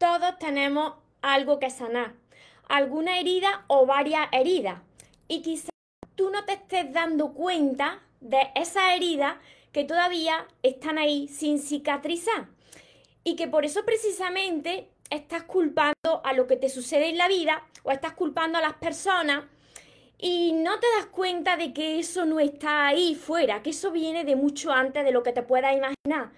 [0.00, 2.14] todos tenemos algo que sanar,
[2.70, 4.80] alguna herida o varias heridas.
[5.28, 5.68] Y quizás
[6.16, 9.36] tú no te estés dando cuenta de esas heridas
[9.72, 12.48] que todavía están ahí sin cicatrizar.
[13.24, 17.62] Y que por eso precisamente estás culpando a lo que te sucede en la vida
[17.82, 19.44] o estás culpando a las personas
[20.16, 24.24] y no te das cuenta de que eso no está ahí fuera, que eso viene
[24.24, 26.32] de mucho antes de lo que te puedas imaginar.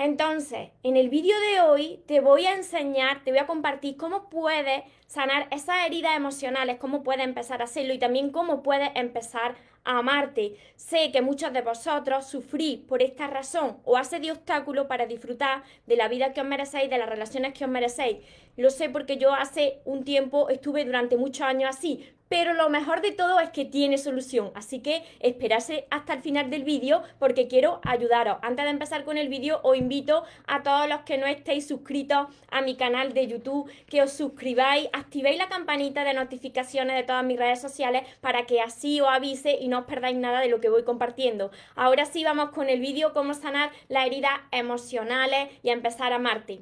[0.00, 4.30] Entonces, en el vídeo de hoy te voy a enseñar, te voy a compartir cómo
[4.30, 9.56] puedes sanar esas heridas emocionales, cómo puedes empezar a hacerlo y también cómo puedes empezar
[9.84, 10.56] a amarte.
[10.74, 15.64] Sé que muchos de vosotros sufrís por esta razón o hace de obstáculo para disfrutar
[15.84, 18.24] de la vida que os merecéis, de las relaciones que os merecéis.
[18.56, 23.02] Lo sé porque yo hace un tiempo estuve durante muchos años así, pero lo mejor
[23.02, 24.52] de todo es que tiene solución.
[24.54, 28.38] Así que esperarse hasta el final del vídeo porque quiero ayudaros.
[28.42, 32.28] Antes de empezar con el vídeo, os invito a todos los que no estéis suscritos
[32.52, 37.24] a mi canal de YouTube que os suscribáis, activéis la campanita de notificaciones de todas
[37.24, 40.60] mis redes sociales para que así os avise y no os perdáis nada de lo
[40.60, 41.50] que voy compartiendo.
[41.74, 46.60] Ahora sí vamos con el vídeo cómo sanar las heridas emocionales y empezar a amarte.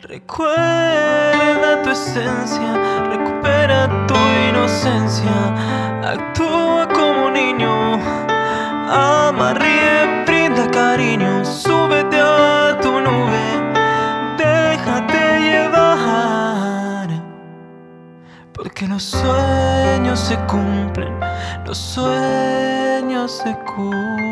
[0.00, 3.88] Recuerda tu esencia, recupera
[6.02, 7.98] actúa como niño,
[8.90, 13.44] ama, ríe, brinda cariño, súbete a tu nube,
[14.36, 17.08] déjate llevar,
[18.52, 21.14] porque los sueños se cumplen,
[21.64, 24.24] los sueños se cumplen.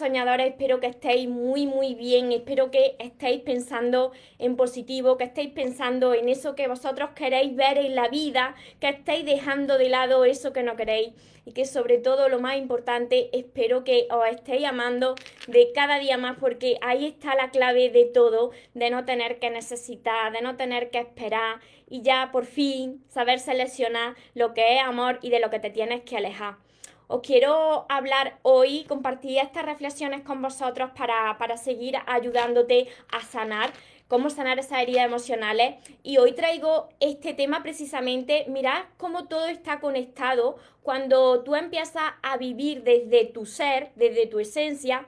[0.00, 5.50] Soñadores, espero que estéis muy muy bien, espero que estéis pensando en positivo, que estéis
[5.50, 10.24] pensando en eso que vosotros queréis ver en la vida, que estéis dejando de lado
[10.24, 11.10] eso que no queréis
[11.44, 15.16] y que sobre todo lo más importante, espero que os estéis amando
[15.48, 19.50] de cada día más porque ahí está la clave de todo, de no tener que
[19.50, 21.60] necesitar, de no tener que esperar
[21.90, 25.68] y ya por fin saber seleccionar lo que es amor y de lo que te
[25.68, 26.69] tienes que alejar.
[27.12, 33.72] Os quiero hablar hoy, compartir estas reflexiones con vosotros para, para seguir ayudándote a sanar
[34.06, 35.74] cómo sanar esas heridas emocionales.
[36.04, 42.36] Y hoy traigo este tema precisamente, mirad cómo todo está conectado cuando tú empiezas a
[42.36, 45.04] vivir desde tu ser, desde tu esencia,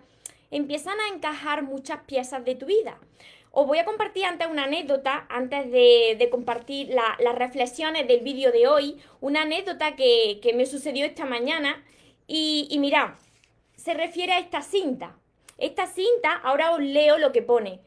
[0.50, 2.98] empiezan a encajar muchas piezas de tu vida.
[3.52, 8.66] Os voy a compartir antes una anécdota, antes de, compartir las reflexiones del vídeo de
[8.66, 11.84] hoy, una anécdota que, me sucedió esta mañana
[12.26, 12.92] y, y
[13.76, 15.16] se refiere a esta cinta.
[15.58, 17.80] Esta cinta, ahora os leo lo que pone.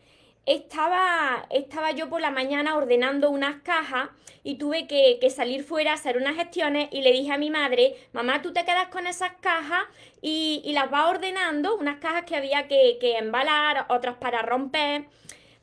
[0.45, 4.09] Estaba, estaba yo por la mañana ordenando unas cajas
[4.43, 7.95] y tuve que, salir fuera a hacer unas gestiones y le dije a mi madre,
[8.13, 9.83] mamá, tú te quedas con esas cajas
[10.21, 15.05] y, las vas ordenando, unas cajas que había que, que embalar, otras para romper.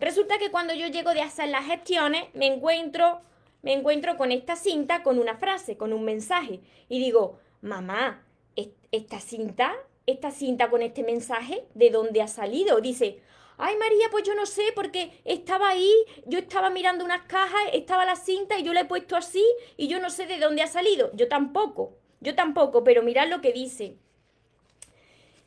[0.01, 3.21] Resulta que cuando yo llego de hacer las gestiones, me encuentro,
[3.63, 6.61] me encuentro con esta cinta, con una frase, con un mensaje.
[6.89, 8.25] Y digo, mamá,
[8.93, 9.75] esta cinta,
[10.07, 12.81] esta cinta con este mensaje, ¿de dónde ha salido?
[12.81, 13.21] Dice,
[13.57, 15.93] ay María, pues yo no sé, porque estaba ahí,
[16.27, 19.45] yo estaba mirando unas cajas, estaba la cinta y yo la he puesto así
[19.77, 21.11] y yo no sé de dónde ha salido.
[21.15, 23.97] Yo tampoco, yo tampoco, pero mirad lo que dice.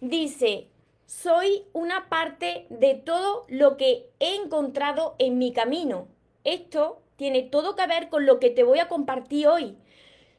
[0.01, 0.67] Dice,
[1.05, 6.07] soy una parte de todo lo que he encontrado en mi camino.
[6.43, 9.77] Esto tiene todo que ver con lo que te voy a compartir hoy.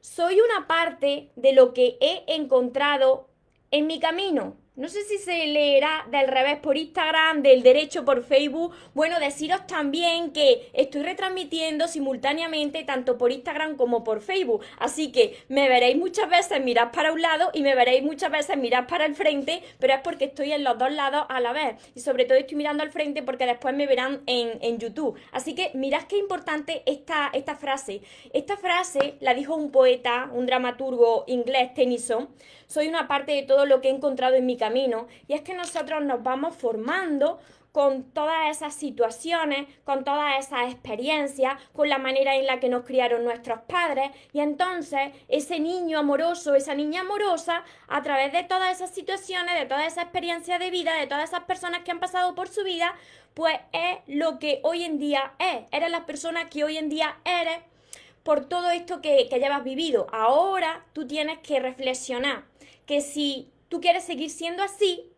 [0.06, 3.28] Soy una parte de lo que he encontrado
[3.72, 4.56] en mi camino.
[4.76, 8.74] No sé si se leerá del revés por Instagram, del derecho por Facebook.
[8.92, 14.62] Bueno, deciros también que estoy retransmitiendo simultáneamente tanto por Instagram como por Facebook.
[14.78, 18.58] Así que me veréis muchas veces mirar para un lado y me veréis muchas veces
[18.58, 21.76] mirar para el frente, pero es porque estoy en los dos lados a la vez.
[21.94, 25.18] Y sobre todo estoy mirando al frente porque después me verán en, en YouTube.
[25.32, 28.02] Así que mirad qué importante esta, esta frase.
[28.34, 32.28] Esta frase la dijo un poeta, un dramaturgo inglés, Tennyson.
[32.66, 35.06] Soy una parte de todo lo que he encontrado en mi camino.
[35.28, 37.38] Y es que nosotros nos vamos formando
[37.76, 42.86] con todas esas situaciones, con todas esas experiencias, con la manera en la que nos
[42.86, 44.12] criaron nuestros padres.
[44.32, 49.66] Y entonces ese niño amoroso, esa niña amorosa, a través de todas esas situaciones, de
[49.66, 52.94] toda esa experiencia de vida, de todas esas personas que han pasado por su vida,
[53.34, 55.66] pues es lo que hoy en día es.
[55.70, 57.58] Eres la persona que hoy en día eres
[58.22, 60.06] por todo esto que, que llevas vivido.
[60.12, 62.44] Ahora tú tienes que reflexionar
[62.86, 65.12] que si tú quieres seguir siendo así,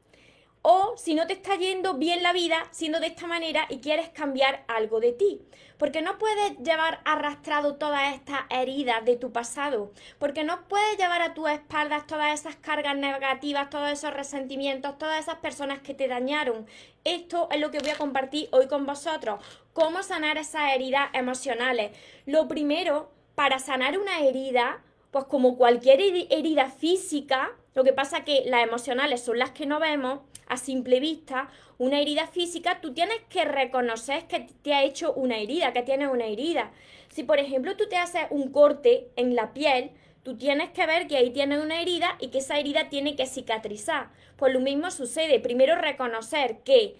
[0.62, 4.08] o si no te está yendo bien la vida siendo de esta manera y quieres
[4.10, 5.40] cambiar algo de ti.
[5.78, 9.92] Porque no puedes llevar arrastrado todas estas heridas de tu pasado.
[10.18, 15.20] Porque no puedes llevar a tus espaldas todas esas cargas negativas, todos esos resentimientos, todas
[15.20, 16.66] esas personas que te dañaron.
[17.04, 19.40] Esto es lo que voy a compartir hoy con vosotros.
[19.72, 21.96] Cómo sanar esas heridas emocionales.
[22.26, 28.42] Lo primero, para sanar una herida, pues como cualquier herida física, lo que pasa que
[28.46, 33.18] las emocionales son las que no vemos a simple vista, una herida física, tú tienes
[33.28, 36.72] que reconocer que te ha hecho una herida, que tienes una herida.
[37.08, 41.06] Si por ejemplo tú te haces un corte en la piel, tú tienes que ver
[41.06, 44.10] que ahí tienes una herida y que esa herida tiene que cicatrizar.
[44.36, 46.96] Pues lo mismo sucede, primero reconocer que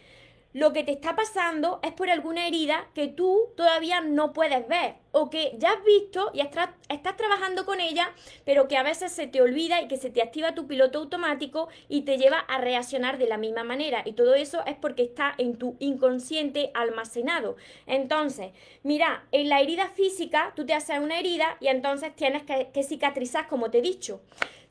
[0.55, 4.95] lo que te está pasando es por alguna herida que tú todavía no puedes ver
[5.13, 6.71] o que ya has visto y estás,
[7.17, 8.13] trabajando con ella,
[8.45, 11.69] pero que a veces se te olvida y que se te activa tu piloto automático
[11.89, 14.03] y te lleva a reaccionar de la misma manera.
[14.05, 17.57] Y todo eso es porque está en tu inconsciente almacenado.
[17.87, 18.53] Entonces,
[18.83, 22.83] mira, en la herida física tú te haces una herida y entonces tienes que, que
[22.83, 24.21] cicatrizar, como te he dicho.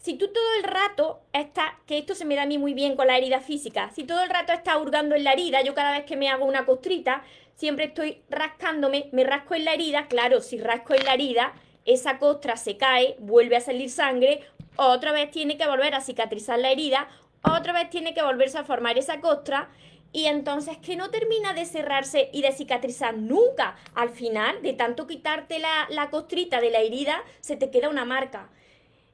[0.07, 2.95] Si tú todo el rato estás, que esto se me da a mí muy bien
[2.95, 5.91] con la herida física, si todo el rato estás hurgando en la herida, yo cada
[5.91, 7.25] vez que me hago una costrita,
[7.55, 11.51] siempre estoy rascándome, me rasco en la herida, claro, si rasco en la herida,
[11.83, 14.45] esa costra se cae, vuelve a salir sangre,
[14.77, 17.09] otra vez tiene que volver a cicatrizar la herida,
[17.41, 19.69] otra vez tiene que volverse a formar esa costra
[20.13, 23.75] y entonces que no termina de cerrarse y de cicatrizar nunca.
[23.93, 28.05] Al final, de tanto quitarte la, la costrita de la herida, se te queda una
[28.05, 28.49] marca.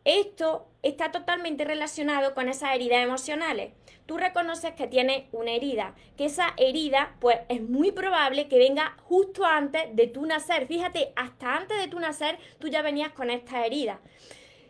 [0.05, 3.71] Esto está totalmente relacionado con esas heridas emocionales.
[4.05, 8.97] Tú reconoces que tienes una herida, que esa herida pues es muy probable que venga
[9.03, 10.67] justo antes de tu nacer.
[10.67, 14.01] Fíjate, hasta antes de tu nacer tú ya venías con esta herida.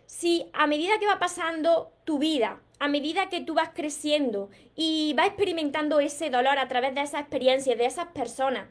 [0.06, 5.14] Si a medida que va pasando tu vida, a medida que tú vas creciendo y
[5.16, 8.68] vas experimentando ese dolor a través de esas experiencias, de esas personas,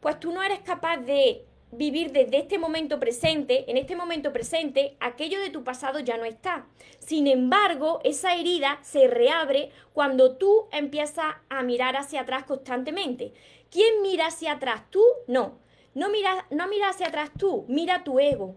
[0.00, 4.96] pues tú no eres capaz de vivir desde este momento presente, en este momento presente,
[5.00, 6.66] aquello de tu pasado ya no está.
[6.98, 13.32] Sin embargo, esa herida se reabre cuando tú empiezas a mirar hacia atrás constantemente.
[13.70, 14.82] ¿Quién mira hacia atrás?
[14.90, 15.02] ¿Tú?
[15.26, 15.58] No.
[15.94, 18.54] No mira, no mira hacia atrás tú, mira tu ego.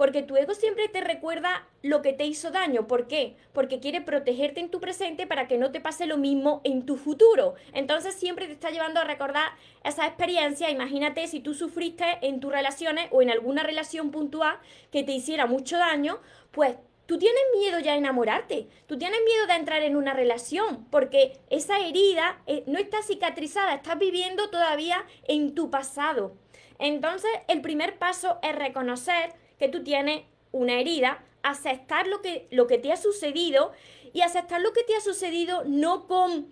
[0.00, 2.86] Porque tu ego siempre te recuerda lo que te hizo daño.
[2.86, 3.36] ¿Por qué?
[3.52, 6.96] Porque quiere protegerte en tu presente para que no te pase lo mismo en tu
[6.96, 7.54] futuro.
[7.74, 9.52] Entonces siempre te está llevando a recordar
[9.84, 10.70] esa experiencia.
[10.70, 14.56] Imagínate si tú sufriste en tus relaciones o en alguna relación puntual
[14.90, 16.18] que te hiciera mucho daño,
[16.50, 20.86] pues tú tienes miedo ya a enamorarte, tú tienes miedo de entrar en una relación,
[20.90, 26.32] porque esa herida eh, no está cicatrizada, estás viviendo todavía en tu pasado.
[26.78, 30.22] Entonces, el primer paso es reconocer que tú tienes
[30.52, 33.72] una herida, aceptar lo que, lo que te ha sucedido
[34.12, 36.50] y aceptar lo que te ha sucedido no con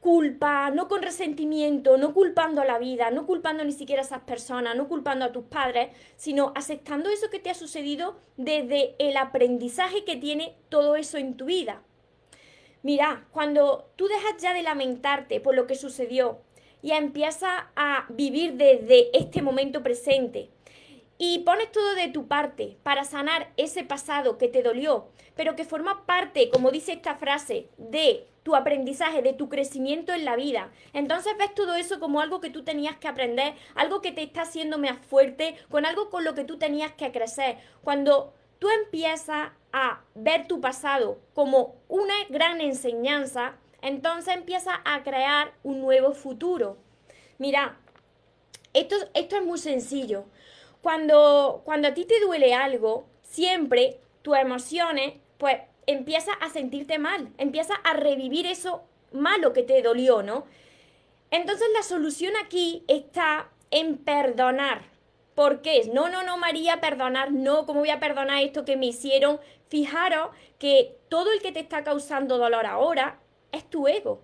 [0.00, 4.22] culpa, no con resentimiento, no culpando a la vida, no culpando ni siquiera a esas
[4.22, 9.16] personas, no culpando a tus padres, sino aceptando eso que te ha sucedido desde el
[9.16, 11.82] aprendizaje que tiene todo eso en tu vida.
[12.82, 16.38] Mira, cuando tú dejas ya de lamentarte por lo que sucedió
[16.82, 20.50] y empiezas a vivir desde este momento presente,
[21.18, 25.64] y pones todo de tu parte para sanar ese pasado que te dolió, pero que
[25.64, 30.70] forma parte, como dice esta frase, de tu aprendizaje, de tu crecimiento en la vida.
[30.92, 34.42] Entonces ves todo eso como algo que tú tenías que aprender, algo que te está
[34.42, 37.58] haciendo más fuerte, con algo con lo que tú tenías que crecer.
[37.82, 45.52] Cuando tú empiezas a ver tu pasado como una gran enseñanza, entonces empiezas a crear
[45.62, 46.78] un nuevo futuro.
[47.38, 47.76] Mira,
[48.72, 50.24] esto, esto es muy sencillo.
[50.82, 57.30] Cuando, cuando a ti te duele algo, siempre tus emociones, pues empiezas a sentirte mal,
[57.38, 58.82] empiezas a revivir eso
[59.12, 60.44] malo que te dolió, ¿no?
[61.30, 64.82] Entonces la solución aquí está en perdonar.
[65.34, 65.88] ¿Por qué?
[65.92, 69.38] No, no, no, María, perdonar, no, ¿cómo voy a perdonar esto que me hicieron?
[69.68, 73.20] Fijaros que todo el que te está causando dolor ahora
[73.52, 74.20] es tu ego,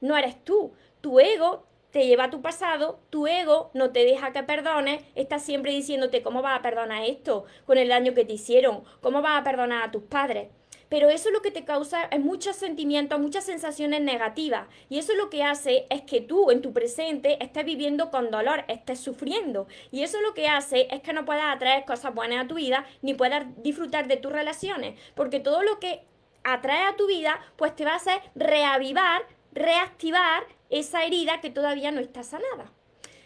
[0.00, 0.72] no eres tú.
[1.00, 5.38] Tu ego te lleva a tu pasado, tu ego no te deja que perdones, está
[5.38, 9.40] siempre diciéndote cómo vas a perdonar esto con el daño que te hicieron, cómo vas
[9.40, 10.48] a perdonar a tus padres.
[10.88, 14.66] Pero eso lo que te causa es muchos sentimientos, muchas sensaciones negativas.
[14.88, 18.64] Y eso lo que hace es que tú en tu presente estés viviendo con dolor,
[18.66, 19.68] estés sufriendo.
[19.92, 22.86] Y eso lo que hace es que no puedas atraer cosas buenas a tu vida,
[23.02, 24.98] ni puedas disfrutar de tus relaciones.
[25.14, 26.02] Porque todo lo que
[26.42, 29.22] atrae a tu vida, pues te va a hacer reavivar,
[29.52, 30.44] reactivar
[30.78, 32.72] esa herida que todavía no está sanada.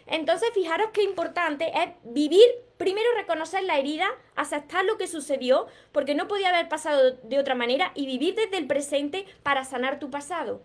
[0.05, 2.45] Entonces, fijaros qué importante es vivir,
[2.77, 7.53] primero reconocer la herida, aceptar lo que sucedió, porque no podía haber pasado de otra
[7.53, 10.63] manera, y vivir desde el presente para sanar tu pasado.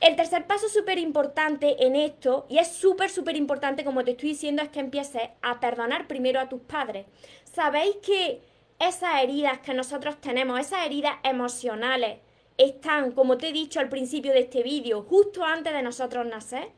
[0.00, 4.30] El tercer paso súper importante en esto, y es súper, súper importante, como te estoy
[4.30, 7.06] diciendo, es que empieces a perdonar primero a tus padres.
[7.44, 8.42] ¿Sabéis que
[8.78, 12.18] esas heridas que nosotros tenemos, esas heridas emocionales,
[12.56, 16.70] están, como te he dicho al principio de este vídeo, justo antes de nosotros nacer?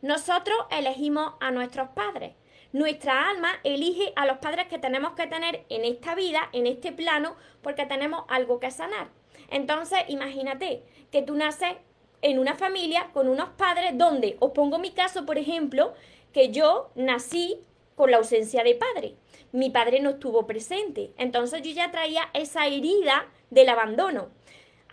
[0.00, 2.34] Nosotros elegimos a nuestros padres.
[2.72, 6.90] Nuestra alma elige a los padres que tenemos que tener en esta vida, en este
[6.90, 9.10] plano, porque tenemos algo que sanar.
[9.50, 11.74] Entonces, imagínate que tú naces
[12.22, 15.92] en una familia con unos padres donde, os pongo mi caso, por ejemplo,
[16.32, 17.60] que yo nací
[17.94, 19.14] con la ausencia de padre.
[19.52, 21.12] Mi padre no estuvo presente.
[21.18, 24.30] Entonces yo ya traía esa herida del abandono.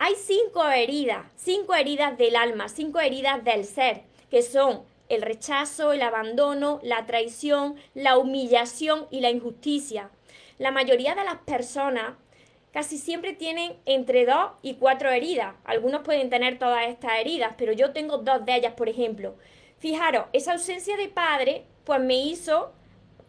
[0.02, 5.92] Hay cinco heridas, cinco heridas del alma, cinco heridas del ser, que son el rechazo,
[5.92, 10.08] el abandono, la traición, la humillación y la injusticia.
[10.56, 12.14] La mayoría de las personas
[12.72, 15.54] casi siempre tienen entre dos y cuatro heridas.
[15.64, 19.34] Algunos pueden tener todas estas heridas, pero yo tengo dos de ellas, por ejemplo.
[19.80, 22.72] Fijaros, esa ausencia de padre, pues me hizo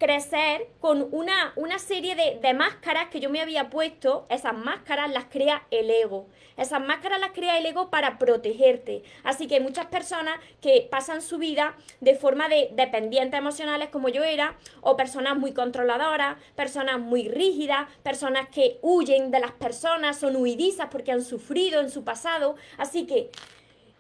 [0.02, 5.12] crecer con una, una serie de, de, máscaras que yo me había puesto, esas máscaras
[5.12, 6.26] las crea el ego.
[6.58, 9.04] Esas máscaras las crea el ego para protegerte.
[9.24, 14.24] Así que muchas personas que pasan su vida de forma de dependientes emocionales como yo
[14.24, 20.36] era, o personas muy controladoras, personas muy rígidas, personas que huyen de las personas, son
[20.36, 22.56] huidizas porque han sufrido en su pasado.
[22.80, 23.30] Así que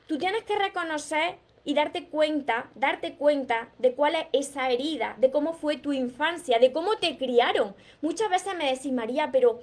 [0.07, 5.31] tú tienes que reconocer y darte cuenta, darte cuenta de cuál es esa herida, de
[5.31, 7.75] cómo fue tu infancia, de cómo te criaron.
[8.01, 9.61] Muchas veces me decís, María, pero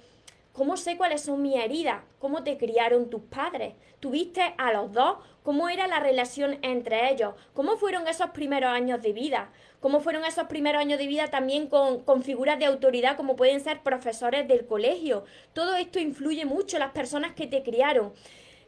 [0.52, 2.02] ¿cómo sé cuáles son mis heridas?
[2.18, 3.74] ¿Cómo te criaron tus padres?
[4.00, 5.18] ¿Tuviste a los dos?
[5.42, 7.34] ¿Cómo era la relación entre ellos?
[7.54, 9.50] ¿Cómo fueron esos primeros años de vida?
[9.80, 13.60] ¿Cómo fueron esos primeros años de vida también con, con figuras de autoridad como pueden
[13.60, 15.24] ser profesores del colegio?
[15.52, 18.12] Todo esto influye mucho en las personas que te criaron.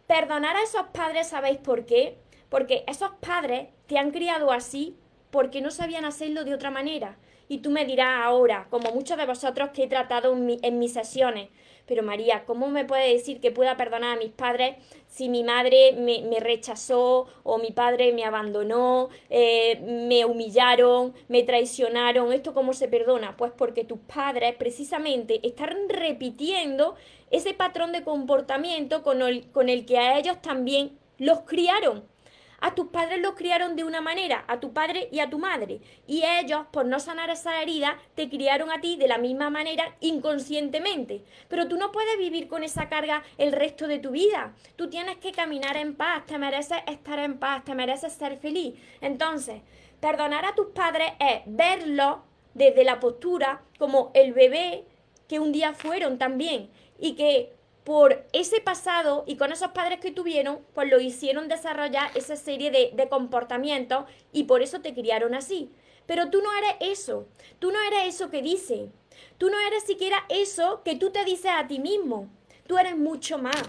[0.07, 2.17] Perdonar a esos padres, ¿sabéis por qué?
[2.51, 4.97] Porque esos padres te han criado así
[5.31, 7.17] porque no sabían hacerlo de otra manera.
[7.49, 11.49] Y tú me dirás ahora, como muchos de vosotros que he tratado en, mis sesiones,
[11.87, 14.77] pero María, ¿cómo me puede decir que pueda perdonar a mis padres
[15.09, 22.33] si mi madre me, rechazó o mi padre me abandonó, eh, me humillaron, me traicionaron?
[22.33, 23.37] ¿Esto cómo se perdona?
[23.37, 26.95] Pues porque tus padres precisamente están repitiendo
[27.33, 32.05] ese patrón de comportamiento con el que a ellos también los criaron.
[32.61, 35.81] A tus padres los criaron de una manera, a tu padre y a tu madre.
[36.07, 39.97] Y ellos, por no sanar esa herida, te criaron a ti de la misma manera
[40.01, 41.25] inconscientemente.
[41.49, 44.55] Pero tú no puedes vivir con esa carga el resto de tu vida.
[44.77, 48.75] Tú tienes que caminar en paz, te mereces estar en paz, te mereces ser feliz.
[49.01, 49.63] Entonces,
[50.01, 52.25] perdonar a tus padres es verlo
[52.55, 54.85] desde la postura como el bebé
[55.29, 57.55] que un día fueron también y que
[57.91, 62.71] por ese pasado y con esos padres que tuvieron, pues lo hicieron desarrollar esa serie
[62.71, 65.73] de, de comportamientos y por eso te criaron así.
[66.07, 67.27] Pero tú no eres eso,
[67.59, 68.91] tú no eres eso que dice,
[69.39, 72.31] tú no eres siquiera eso que tú te dices a ti mismo,
[72.69, 73.61] tú eres mucho más.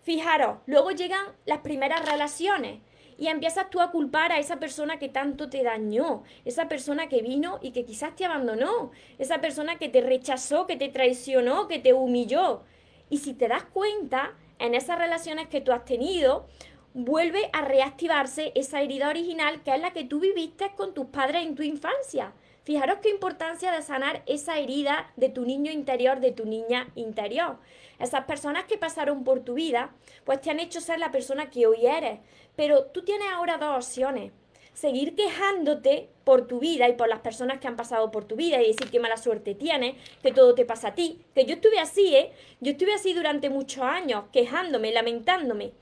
[0.00, 2.78] Fijaros, luego llegan las primeras relaciones
[3.18, 7.20] y empiezas tú a culpar a esa persona que tanto te dañó, esa persona que
[7.20, 11.80] vino y que quizás te abandonó, esa persona que te rechazó, que te traicionó, que
[11.80, 12.62] te humilló.
[13.08, 16.46] Y si te das cuenta, en esas relaciones que tú has tenido,
[16.94, 21.44] vuelve a reactivarse esa herida original que es la que tú viviste con tus padres
[21.44, 22.32] en tu infancia.
[22.64, 27.58] Fijaros qué importancia de sanar esa herida de tu niño interior, de tu niña interior.
[28.00, 29.90] Esas personas que pasaron por tu vida,
[30.24, 32.18] pues te han hecho ser la persona que hoy eres.
[32.56, 34.32] Pero tú tienes ahora dos opciones
[34.76, 38.60] seguir quejándote por tu vida y por las personas que han pasado por tu vida
[38.62, 41.22] y decir qué mala suerte tienes, que todo te pasa a ti.
[41.34, 42.32] Que yo estuve así, ¿eh?
[42.60, 45.72] Yo estuve así durante muchos años, quejándome, lamentándome.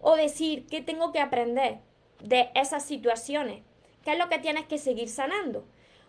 [0.00, 1.80] O decir qué tengo que aprender
[2.22, 3.62] de esas situaciones,
[4.02, 5.66] qué es lo que tienes que seguir sanando.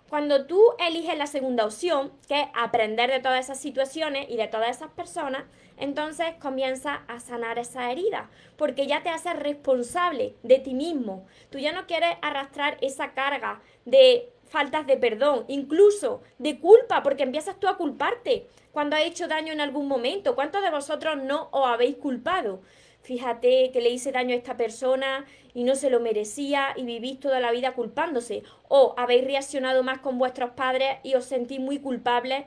[0.10, 4.48] Cuando tú eliges la segunda opción, que es aprender de todas esas situaciones y de
[4.48, 5.44] todas esas personas,
[5.78, 11.28] entonces comienza a sanar esa herida, porque ya te haces responsable de ti mismo.
[11.52, 17.24] Tú ya no quieres arrastrar esa carga de faltas de perdón, incluso de culpa, porque
[17.24, 20.34] empiezas tú a culparte cuando has hecho daño en algún momento.
[20.34, 22.62] ¿Cuántos de vosotros no os habéis culpado?
[23.02, 27.20] Fíjate que le hice daño a esta persona y no se lo merecía y vivís
[27.20, 28.44] toda la vida culpándose.
[28.68, 32.46] O habéis reaccionado más con vuestros padres y os sentís muy culpables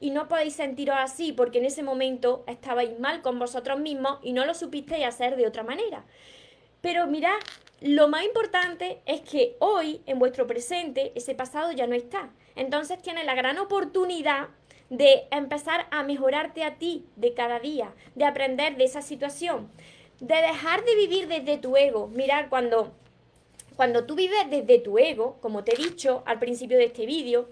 [0.00, 4.32] y no podéis sentiros así porque en ese momento estabais mal con vosotros mismos y
[4.32, 6.04] no lo supisteis hacer de otra manera.
[6.80, 7.38] Pero mirad,
[7.80, 12.30] lo más importante es que hoy, en vuestro presente, ese pasado ya no está.
[12.56, 14.48] Entonces tienes la gran oportunidad
[14.90, 19.70] de empezar a mejorarte a ti de cada día, de aprender de esa situación.
[20.20, 22.08] de dejar de vivir desde tu ego.
[22.08, 22.92] Mirar, cuando,
[23.74, 27.48] cuando tú vives desde tu ego, como te he dicho al principio de este vídeo,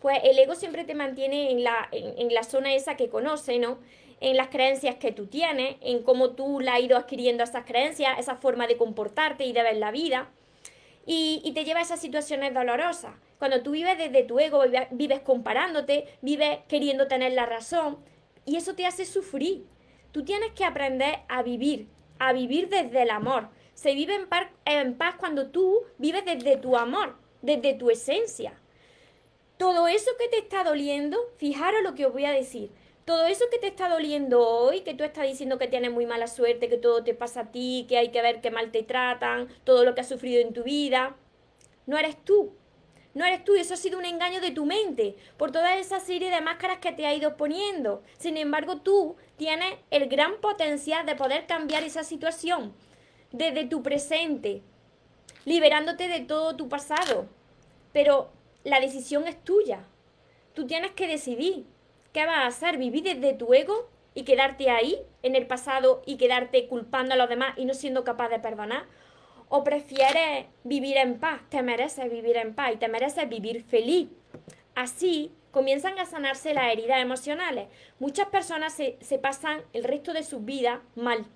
[0.00, 3.78] pues el ego siempre te mantiene en la, en, la zona esa que conoce, ¿no?
[4.20, 8.16] En las creencias que tú tienes, en cómo tú la has ido adquiriendo esas creencias,
[8.20, 10.28] esa forma de comportarte y de ver la vida.
[11.06, 13.14] Y, y, te lleva a esas situaciones dolorosas.
[13.42, 17.98] Cuando tú vives desde tu ego, vives comparándote, vives queriendo tener la razón,
[18.44, 19.66] y eso te hace sufrir.
[20.12, 21.88] Tú tienes que aprender a vivir,
[22.20, 23.48] a vivir desde el amor.
[23.74, 24.14] Se vive
[24.64, 28.54] en paz, cuando tú vives desde tu amor, desde tu esencia.
[29.56, 32.70] Todo eso que te está doliendo, fijaros lo que os voy a decir.
[33.04, 36.28] Todo eso que te está doliendo hoy, que tú estás diciendo que tienes muy mala
[36.28, 39.48] suerte, que todo te pasa a ti, que hay que ver qué mal te tratan,
[39.64, 41.16] todo lo que has sufrido en tu vida,
[41.86, 42.54] no eres tú.
[43.14, 46.30] No eres tú, eso ha sido un engaño de tu mente por toda esa serie
[46.30, 48.02] de máscaras que te ha ido poniendo.
[48.18, 52.72] Sin embargo, tú tienes el gran potencial de poder cambiar esa situación
[53.30, 54.62] desde tu presente,
[55.44, 57.26] liberándote de todo tu pasado.
[57.92, 58.30] Pero
[58.64, 59.84] la decisión es tuya.
[60.54, 61.66] Tú tienes que decidir
[62.12, 66.16] qué vas a hacer, vivir desde tu ego y quedarte ahí en el pasado y
[66.16, 68.84] quedarte culpando a los demás y no siendo capaz de perdonar.
[69.54, 71.42] ¿O prefieres vivir en paz?
[71.50, 74.08] Te mereces vivir en paz y te mereces vivir feliz.
[74.74, 77.68] Así comienzan a sanarse las heridas emocionales.
[77.98, 81.26] Muchas personas se, pasan el resto de su vida mal.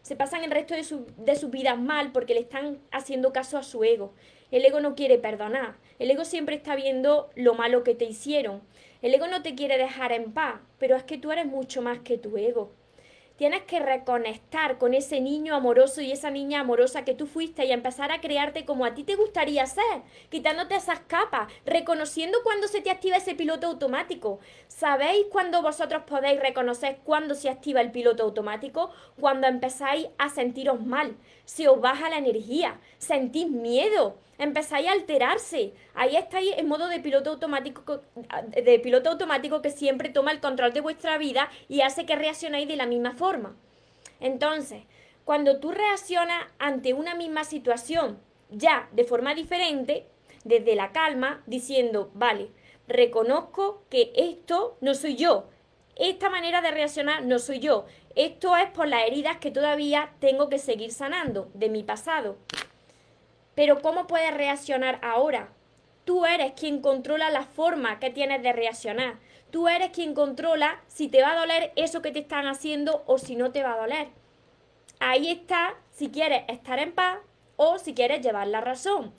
[0.00, 3.58] Se pasan el resto de, su, de sus vidas mal porque le están haciendo caso
[3.58, 4.14] a su ego.
[4.50, 5.76] El ego no quiere perdonar.
[5.98, 8.62] El ego siempre está viendo lo malo que te hicieron.
[9.02, 11.98] El ego no te quiere dejar en paz, pero es que tú eres mucho más
[11.98, 12.72] que tu ego.
[13.36, 17.72] Tienes que reconectar con ese niño amoroso y esa niña amorosa que tú fuiste y
[17.72, 22.80] empezar a crearte como a ti te gustaría ser, quitándote esas capas, reconociendo cuando se
[22.80, 24.40] te activa ese piloto automático.
[24.68, 28.90] ¿Sabéis cuando vosotros podéis reconocer cuándo se activa el piloto automático?
[29.20, 31.16] Cuando empezáis a sentiros mal,
[31.46, 35.72] se os baja la energía, sentís miedo, empezáis a alterarse.
[35.94, 38.02] Ahí estáis en modo de piloto automático
[38.52, 42.68] de piloto automático que siempre toma el control de vuestra vida y hace que reaccionéis
[42.68, 43.56] de la misma forma.
[44.20, 44.82] Entonces,
[45.24, 48.18] cuando tú reaccionas ante una misma situación
[48.50, 50.06] ya de forma diferente,
[50.44, 52.50] desde la calma, diciendo, vale,
[52.86, 55.46] reconozco que esto no soy yo,
[55.96, 60.48] esta manera de reaccionar no soy yo, esto es por las heridas que todavía tengo
[60.48, 62.38] que seguir sanando de mi pasado.
[63.54, 65.50] Pero ¿cómo puedes reaccionar ahora?
[66.06, 69.18] Tú eres quien controla la forma que tienes de reaccionar.
[69.50, 73.18] Tú eres quien controla si te va a doler eso que te están haciendo o
[73.18, 74.08] si no te va a doler.
[74.98, 77.18] Ahí está si quieres estar en paz
[77.56, 79.12] o si quieres llevar la razón.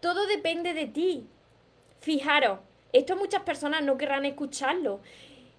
[0.00, 1.26] Todo depende de ti.
[2.00, 2.60] Fijaros,
[2.92, 5.00] esto muchas personas no querrán escucharlo.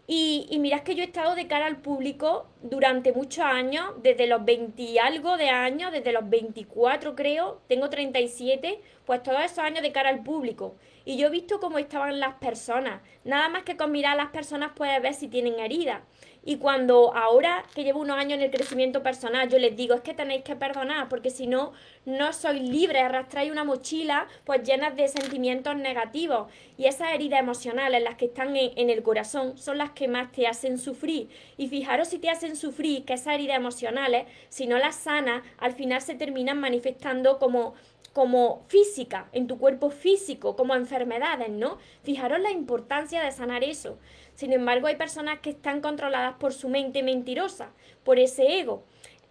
[0.10, 4.26] Y, y mirad que yo he estado de cara al público durante muchos años, desde
[4.26, 9.60] los 20 y algo de años, desde los 24 creo, tengo 37, pues todos esos
[9.60, 10.78] años de cara al público.
[11.04, 13.02] Y yo he visto cómo estaban las personas.
[13.26, 16.02] Nada más que con mirar a las personas puedes ver si tienen heridas.
[16.49, 19.99] Y cuando ahora que llevo unos años en el crecimiento personal, yo les digo, es
[19.99, 21.73] que tenéis que perdonar, porque si no,
[22.05, 26.49] no sois libres, arrastráis una mochila pues llena de sentimientos negativos.
[26.77, 30.47] Y esas heridas emocionales, las que están en, el corazón, son las que más te
[30.47, 31.27] hacen sufrir.
[31.57, 35.73] Y fijaros si te hacen sufrir, que esas heridas emocionales, si no las sanas, al
[35.73, 37.73] final se terminan manifestando como
[38.13, 41.77] como física, en tu cuerpo físico, como enfermedades, ¿no?
[42.01, 43.99] Fijaros la importancia de sanar eso.
[44.38, 47.71] Sin embargo, hay personas que están controladas por su mente mentirosa,
[48.04, 48.84] por ese ego.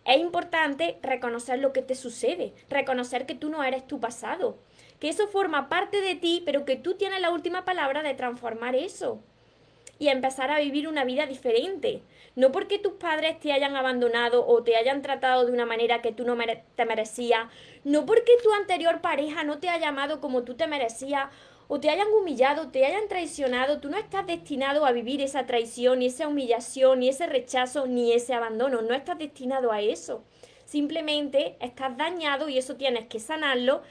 [0.04, 4.58] Es importante reconocer lo que te sucede, reconocer que tú no eres tu pasado,
[4.98, 8.74] que eso forma parte de ti, pero que tú tienes la última palabra de transformar
[8.74, 9.20] eso
[10.00, 12.02] y empezar a vivir una vida diferente.
[12.34, 16.10] No porque tus padres te hayan abandonado o te hayan tratado de una manera que
[16.10, 16.36] tú no
[16.74, 17.46] te merecías,
[17.84, 21.28] no porque tu anterior pareja no te haya amado como tú te merecías
[21.68, 25.98] o te hayan humillado, te hayan traicionado, tú no estás destinado a vivir esa traición,
[25.98, 28.82] ni esa humillación, ni ese rechazo, ni ese abandono.
[28.82, 30.22] No estás destinado a eso.
[30.64, 33.82] Simplemente estás dañado y eso tienes que sanarlo.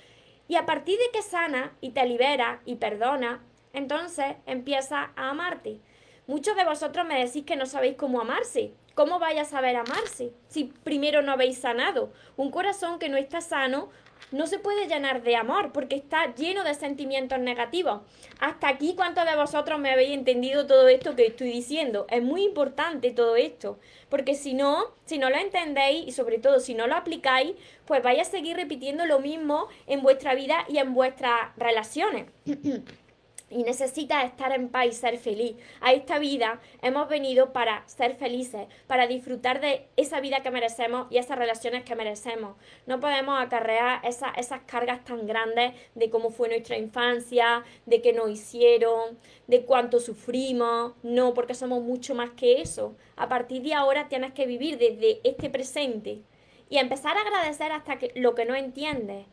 [0.47, 5.79] Y a partir de que sana y te libera y perdona, entonces empieza a amarte.
[6.27, 8.73] Muchos de vosotros me decís que no sabéis cómo amarse.
[8.95, 12.13] ¿Cómo vais a saber amarse si primero no habéis sanado?
[12.37, 13.89] Un corazón que no está sano
[14.31, 18.01] no se puede llenar de amor porque está lleno de sentimientos negativos.
[18.39, 22.05] Hasta aquí, ¿cuántos de vosotros me habéis entendido todo esto que estoy diciendo?
[22.09, 26.59] Es muy importante todo esto, porque si no, si no lo entendéis y sobre todo
[26.59, 30.77] si no lo aplicáis, pues vais a seguir repitiendo lo mismo en vuestra vida y
[30.79, 32.25] en vuestras relaciones.
[33.49, 35.55] y necesitas estar en paz y ser feliz.
[35.81, 41.07] A esta vida hemos venido para ser felices, para disfrutar de esa vida que merecemos
[41.09, 42.55] y esas relaciones que merecemos.
[42.85, 48.29] No podemos acarrear esas cargas tan grandes de cómo fue nuestra infancia, de qué nos
[48.29, 50.93] hicieron, de cuánto sufrimos.
[51.03, 52.95] No, porque somos mucho más que eso.
[53.15, 56.21] A partir de ahora tienes que vivir desde este presente
[56.69, 59.27] y empezar a agradecer hasta que, lo que no entiendes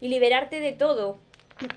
[0.00, 1.18] y liberarte de todo.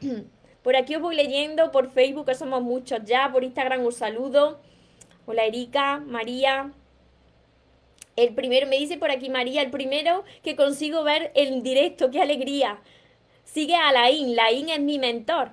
[0.66, 4.60] Por aquí os voy leyendo, por Facebook, que somos muchos ya, por Instagram un saludo.
[5.28, 6.72] Hola Erika, María.
[8.16, 12.20] El primero, me dice por aquí María, el primero que consigo ver en directo, qué
[12.20, 12.80] alegría.
[13.44, 15.52] Sigue a Laín, Laín es mi mentor.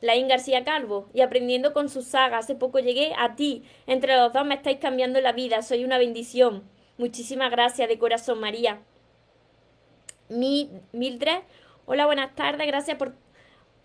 [0.00, 2.38] Laín García Calvo, y aprendiendo con su saga.
[2.38, 3.62] Hace poco llegué a ti.
[3.86, 5.62] Entre los dos me estáis cambiando la vida.
[5.62, 6.64] Soy una bendición.
[6.96, 8.80] Muchísimas gracias de corazón, María.
[10.28, 11.42] Mi, Mildred,
[11.86, 12.66] hola, buenas tardes.
[12.66, 13.14] Gracias por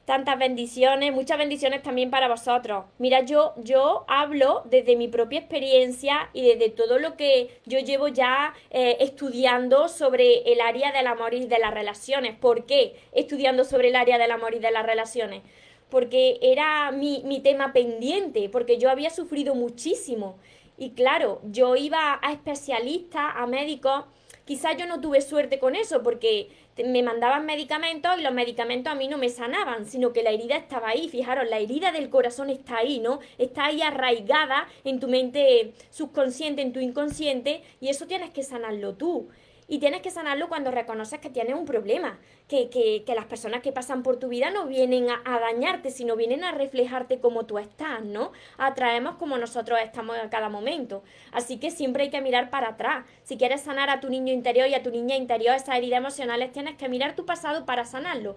[0.05, 2.85] tantas bendiciones, muchas bendiciones también para vosotros.
[2.97, 8.09] Mira, yo, yo hablo desde mi propia experiencia y desde todo lo que yo llevo
[8.09, 12.35] ya eh, estudiando sobre el área del amor y de las relaciones.
[12.35, 15.41] ¿Por qué estudiando sobre el área del amor y de las relaciones?
[15.89, 20.37] Porque era mi, mi tema pendiente, porque yo había sufrido muchísimo.
[20.77, 24.05] Y claro, yo iba a especialistas, a médicos,
[24.45, 28.95] quizás yo no tuve suerte con eso, porque me mandaban medicamentos y los medicamentos a
[28.95, 31.09] mí no me sanaban, sino que la herida estaba ahí.
[31.09, 33.19] Fijaros, la herida del corazón está ahí, ¿no?
[33.37, 38.95] Está ahí arraigada en tu mente subconsciente, en tu inconsciente, y eso tienes que sanarlo
[38.95, 39.29] tú.
[39.73, 43.71] Y tienes que sanarlo cuando reconoces que tienes un problema, que, que, las personas que
[43.71, 47.57] pasan por tu vida no vienen a, a, dañarte, sino vienen a reflejarte como tú
[47.57, 48.33] estás, ¿no?
[48.59, 51.03] Atraemos como nosotros estamos en cada momento.
[51.31, 53.03] Así que siempre hay que mirar para atrás.
[53.23, 56.51] Si quieres sanar a tu niño interior y a tu niña interior esas heridas emocionales,
[56.51, 58.35] tienes que mirar tu pasado para sanarlo,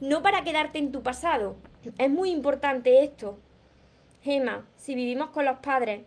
[0.00, 1.56] no para quedarte en tu pasado.
[1.98, 3.38] Es muy importante esto.
[4.22, 6.06] Gema, si vivimos con los padres,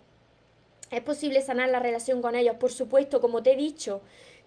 [0.90, 4.02] es posible sanar la relación con ellos, por supuesto, como te he dicho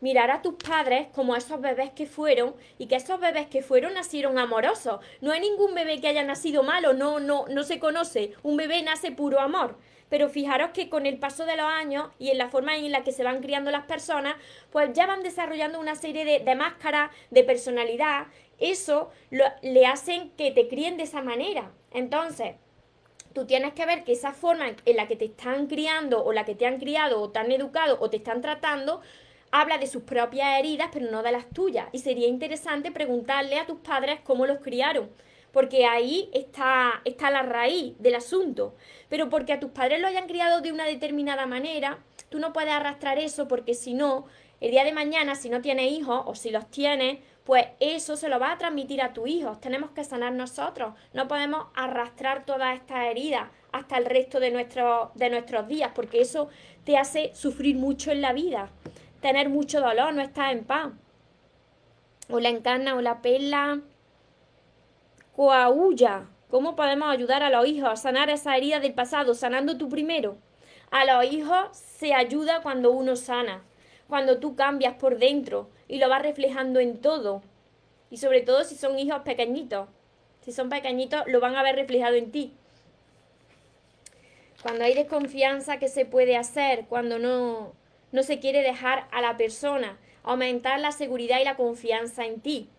[0.05, 3.95] mirar a tus padres como esos bebés que fueron y que esos bebés que fueron
[3.95, 5.01] nacieron amorosos.
[5.23, 8.35] No hay ningún bebé que haya nacido malo, no, no, no se conoce.
[8.43, 9.79] Un bebé nace puro amor.
[10.11, 13.03] Pero fijaros que con el paso de los años y en la forma en la
[13.03, 14.37] que se van criando las personas,
[14.71, 18.27] pues ya van desarrollando una serie de, de máscaras, de personalidad.
[18.59, 21.73] Eso lo, le hacen que te críen de esa manera.
[21.91, 22.57] Entonces,
[23.33, 26.45] tú tienes que ver que esa forma en la que te están criando o la
[26.45, 29.01] que te han criado o te han educado o te están tratando
[29.55, 31.87] habla de sus propias heridas, pero no de las tuyas.
[31.93, 35.09] Y sería interesante preguntarle a tus padres cómo los criaron,
[35.53, 38.75] porque ahí está, está la raíz del asunto.
[39.09, 42.73] Pero porque a tus padres lo hayan criado de una determinada manera, tú no puedes
[42.73, 44.27] arrastrar eso, porque si no,
[44.61, 48.29] el día de mañana, si no tienes hijos o si los tienes, pues eso se
[48.29, 49.61] lo va a transmitir a tus hijos.
[49.61, 50.95] Tenemos que sanar nosotros.
[51.13, 56.49] No podemos arrastrar todas estas heridas hasta el resto de, de nuestros días, porque eso
[56.83, 58.73] te hace sufrir mucho en la vida
[59.25, 60.93] tener mucho dolor, no estar en paz.
[62.29, 63.81] O la encarna o la pela.
[65.35, 66.27] Coahulla.
[66.51, 70.37] ¿Cómo podemos ayudar a los hijos a sanar esa herida del pasado, sanando tú primero?
[70.91, 73.63] A los hijos se ayuda cuando uno sana,
[74.09, 77.41] cuando tú cambias por dentro y lo vas reflejando en todo.
[78.11, 79.89] Y sobre todo si son hijos pequeñitos.
[80.43, 82.53] Si son pequeñitos, lo van a ver reflejado en ti.
[84.61, 86.85] Cuando hay desconfianza, ¿qué se puede hacer?
[86.91, 87.73] Cuando no,
[88.15, 92.71] no se quiere dejar a la persona, aumentar la seguridad y la confianza en ti.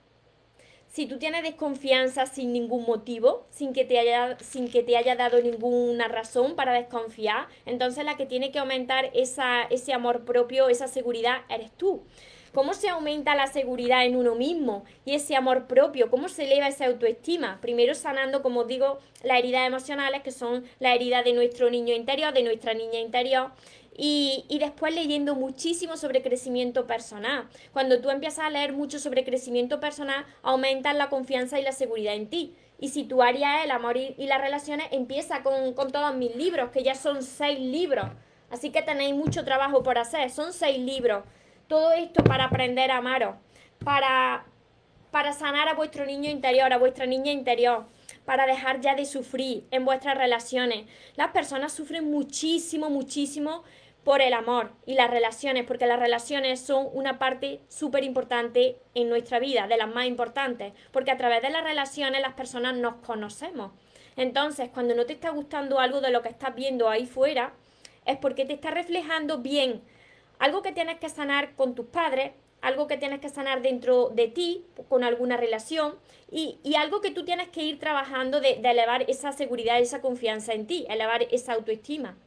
[0.88, 5.18] Si tú tienes desconfianza sin ningún motivo, sin que te haya, sin que te haya
[5.18, 10.88] dado ninguna razón para desconfiar, entonces la que tiene que aumentar ese amor propio, esa
[10.88, 12.06] seguridad, eres tú.
[12.56, 16.10] ¿Cómo se aumenta la seguridad en uno mismo y ese amor propio?
[16.10, 17.60] ¿Cómo se eleva esa autoestima?
[17.60, 22.34] Primero sanando, como digo, las heridas emocionales, que son la herida de nuestro niño interior,
[22.34, 23.52] de nuestra niña interior,
[23.98, 27.50] y, y, después leyendo muchísimo sobre crecimiento personal.
[27.74, 32.16] Cuando tú empiezas a leer mucho sobre crecimiento personal, aumentas la confianza y la seguridad
[32.16, 32.56] en ti.
[32.80, 36.16] Y si tu área es el amor y, y las relaciones, empieza con, con, todos
[36.16, 38.06] mis libros, que ya son seis libros.
[38.50, 40.30] Así que tenéis mucho trabajo por hacer.
[40.30, 41.24] Son seis libros.
[41.68, 43.36] Todo esto para aprender a amaros,
[43.84, 44.46] para,
[45.12, 47.86] para sanar a vuestro niño interior, a vuestra niña interior
[48.26, 50.86] para dejar ya de sufrir en vuestras relaciones.
[51.16, 53.64] Las personas sufren muchísimo, muchísimo
[54.04, 59.10] por el amor y las relaciones, porque las relaciones son una parte súper importante en
[59.10, 62.96] nuestra vida, de las más importantes, porque a través de las relaciones las personas nos
[62.96, 63.72] conocemos.
[64.16, 67.54] Entonces, cuando no te está gustando algo de lo que estás viendo ahí fuera,
[68.06, 69.82] es porque te está reflejando bien
[70.40, 74.28] algo que tienes que sanar con tus padres, algo que tienes que sanar dentro de
[74.28, 75.96] ti, con alguna relación,
[76.32, 80.54] y, algo que tú tienes que ir trabajando de, de elevar esa seguridad, esa confianza
[80.54, 82.18] en ti, elevar esa autoestima.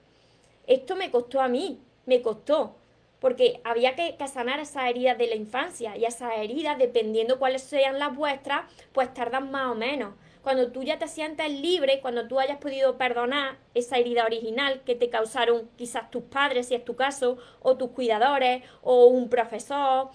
[0.66, 2.76] Esto me costó a mí, me costó,
[3.20, 7.98] porque había que, sanar esas heridas de la infancia y esas heridas, dependiendo cuáles sean
[7.98, 10.14] las vuestras, pues tardan más o menos.
[10.48, 14.94] Cuando tú ya te sientes libre, cuando tú hayas podido perdonar esa herida original que
[14.94, 20.08] te causaron quizás tus padres, si es tu caso, o tus cuidadores, o un profesor,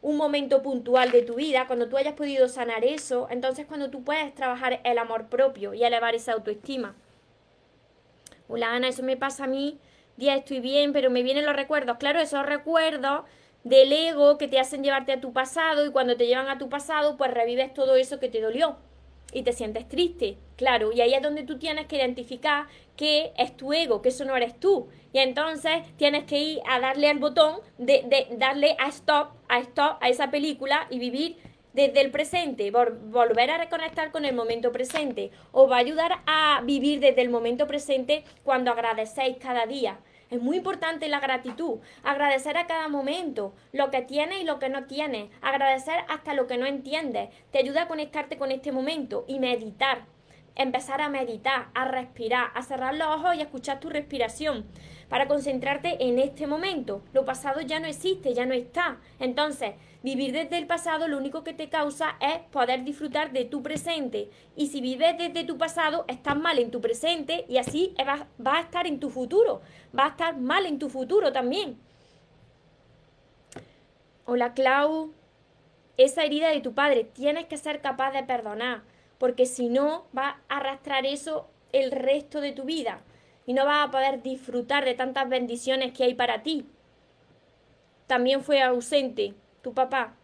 [0.00, 4.04] un momento puntual de tu vida, cuando tú hayas podido sanar eso, entonces cuando tú
[4.04, 6.94] puedes trabajar el amor propio y elevar esa autoestima.
[8.46, 9.80] Hola Ana, eso me pasa a mí
[10.16, 11.96] día estoy bien, pero me vienen los recuerdos.
[11.96, 13.24] Claro, esos recuerdos
[13.64, 16.68] del ego que te hacen llevarte a tu pasado y cuando te llevan a tu
[16.68, 18.76] pasado, pues revives todo eso que te dolió
[19.32, 20.36] y te sientes triste.
[20.56, 22.66] Claro, y ahí es donde tú tienes que identificar
[22.96, 24.88] que es tu ego, que eso no eres tú.
[25.12, 29.58] Y entonces tienes que ir a darle al botón de, de darle a stop, a
[29.60, 31.36] stop a esa película y vivir
[31.72, 36.62] desde el presente, volver a reconectar con el momento presente, os va a ayudar a
[36.64, 39.98] vivir desde el momento presente cuando agradecéis cada día.
[40.30, 44.68] Es muy importante la gratitud, agradecer a cada momento lo que tienes y lo que
[44.68, 49.24] no tienes, agradecer hasta lo que no entiendes, te ayuda a conectarte con este momento
[49.26, 50.04] y meditar,
[50.54, 54.66] empezar a meditar, a respirar, a cerrar los ojos y a escuchar tu respiración
[55.10, 57.02] para concentrarte en este momento.
[57.12, 58.98] Lo pasado ya no existe, ya no está.
[59.18, 63.62] Entonces, Vivir desde el pasado lo único que te causa es poder disfrutar de tu
[63.62, 64.30] presente.
[64.56, 68.60] Y si vives desde tu pasado, estás mal en tu presente y así vas, a
[68.60, 69.60] estar en tu futuro.
[69.96, 71.78] Va a estar mal en tu futuro también.
[74.24, 75.12] Hola Clau,
[75.98, 78.82] esa herida de tu padre tienes que ser capaz de perdonar,
[79.18, 83.02] porque si no va a arrastrar eso el resto de tu vida
[83.50, 86.66] y no vas a poder disfrutar de tantas bendiciones que hay para ti.
[88.06, 90.14] También fue ausente, tu papá.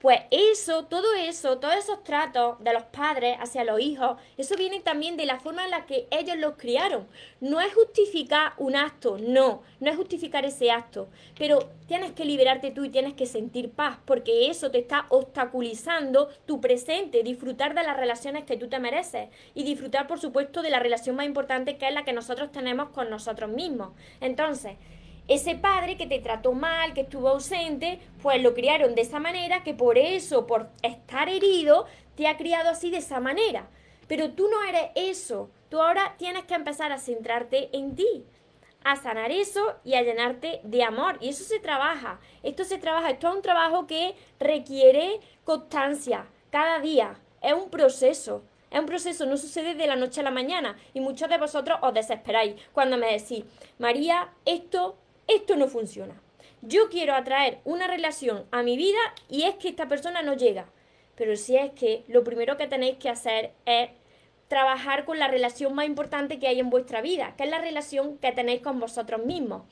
[0.00, 4.78] Pues eso, todo eso, todos esos tratos de los padres hacia los hijos, eso viene
[4.78, 7.08] también de la forma en la que ellos los criaron.
[7.40, 12.70] No es justificar un acto, no, no es justificar ese acto, pero tienes que liberarte
[12.70, 17.82] tú y tienes que sentir paz, porque eso te está obstaculizando tu presente, disfrutar de
[17.82, 21.76] las relaciones que tú te mereces y disfrutar, por supuesto, de la relación más importante
[21.76, 23.90] que es la que nosotros tenemos con nosotros mismos.
[24.20, 24.76] Entonces,
[25.28, 29.62] ese padre que te trató mal, que estuvo ausente, pues lo criaron de esa manera,
[29.62, 31.86] que por eso, por estar herido,
[32.16, 33.68] te ha criado así de esa manera.
[34.08, 35.50] Pero tú no eres eso.
[35.68, 38.24] Tú ahora tienes que empezar a centrarte en ti,
[38.82, 41.18] a sanar eso y a llenarte de amor.
[41.20, 42.18] Y eso se trabaja.
[42.42, 43.10] Esto se trabaja.
[43.10, 47.18] Esto es un trabajo que requiere constancia cada día.
[47.42, 48.42] Es un proceso.
[48.70, 50.76] Es un proceso, no sucede de la noche a la mañana.
[50.94, 53.44] Y muchos de vosotros os desesperáis cuando me decís,
[53.78, 54.96] María, esto
[55.28, 56.20] esto no funciona.
[56.62, 60.66] Yo quiero atraer una relación a mi vida y es que esta persona no llega.
[61.14, 63.90] Pero si es que lo primero que tenéis que hacer es
[64.48, 68.18] trabajar con la relación más importante que hay en vuestra vida, que es la relación
[68.18, 69.62] que tenéis con vosotros mismos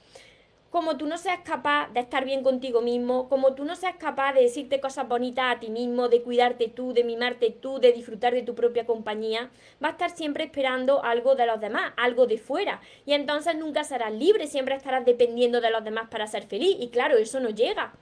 [0.70, 4.32] como tú no seas capaz de estar bien contigo mismo, como tú no seas capaz
[4.34, 8.34] de decirte cosas bonitas a ti mismo, de cuidarte tú, de mimarte tú, de disfrutar
[8.34, 9.50] de tu propia compañía,
[9.80, 12.80] vas a estar siempre esperando algo de los demás, algo de fuera.
[13.04, 16.76] Y entonces nunca serás libre, siempre estarás dependiendo de los demás para ser feliz.
[16.78, 17.94] Y claro, eso no llega.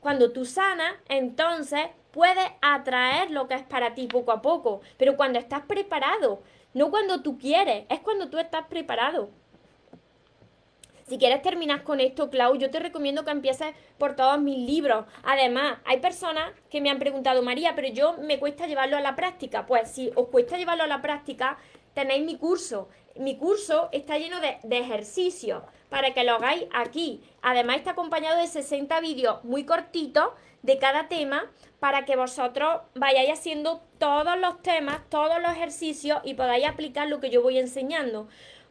[0.00, 5.16] Cuando tú sanas, entonces puedes atraer lo que es para ti poco a poco, pero
[5.16, 6.42] cuando estás preparado,
[6.74, 9.30] no cuando tú quieres, es cuando tú estás preparado.
[11.10, 15.06] Si quieres terminar con esto, Clau, yo te recomiendo que empieces por todos mis libros.
[15.24, 19.16] Además, hay personas que me han preguntado, María, pero yo me cuesta llevarlo a la
[19.16, 19.66] práctica.
[19.66, 21.58] Pues si os cuesta llevarlo a la práctica,
[21.94, 22.90] tenéis mi curso.
[23.16, 27.20] Mi curso está lleno de, de ejercicios para que lo hagáis aquí.
[27.42, 30.28] Además, está acompañado de 60 vídeos muy cortitos
[30.62, 36.34] de cada tema para que vosotros vayáis haciendo todos los temas, todos los ejercicios y
[36.34, 38.28] podáis aplicar lo que yo voy enseñando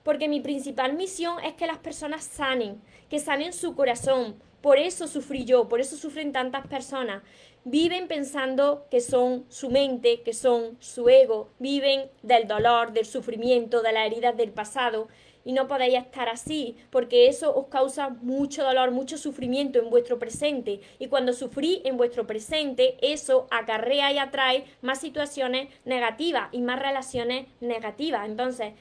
[0.09, 4.41] porque mi principal misión es que las personas sanen, que sanen su corazón.
[4.59, 7.21] Por eso sufrí yo, por eso sufren tantas personas.
[7.63, 13.83] Viven pensando que son su mente, que son su ego, viven del dolor, del sufrimiento,
[13.83, 15.09] de las heridas del pasado.
[15.45, 20.17] Y no podéis estar así, porque eso os causa mucho dolor, mucho sufrimiento en vuestro
[20.17, 20.81] presente.
[20.97, 26.79] Y cuando sufrí en vuestro presente, eso acarrea y atrae más situaciones negativas y más
[26.79, 28.27] relaciones negativas.
[28.27, 28.73] Entonces,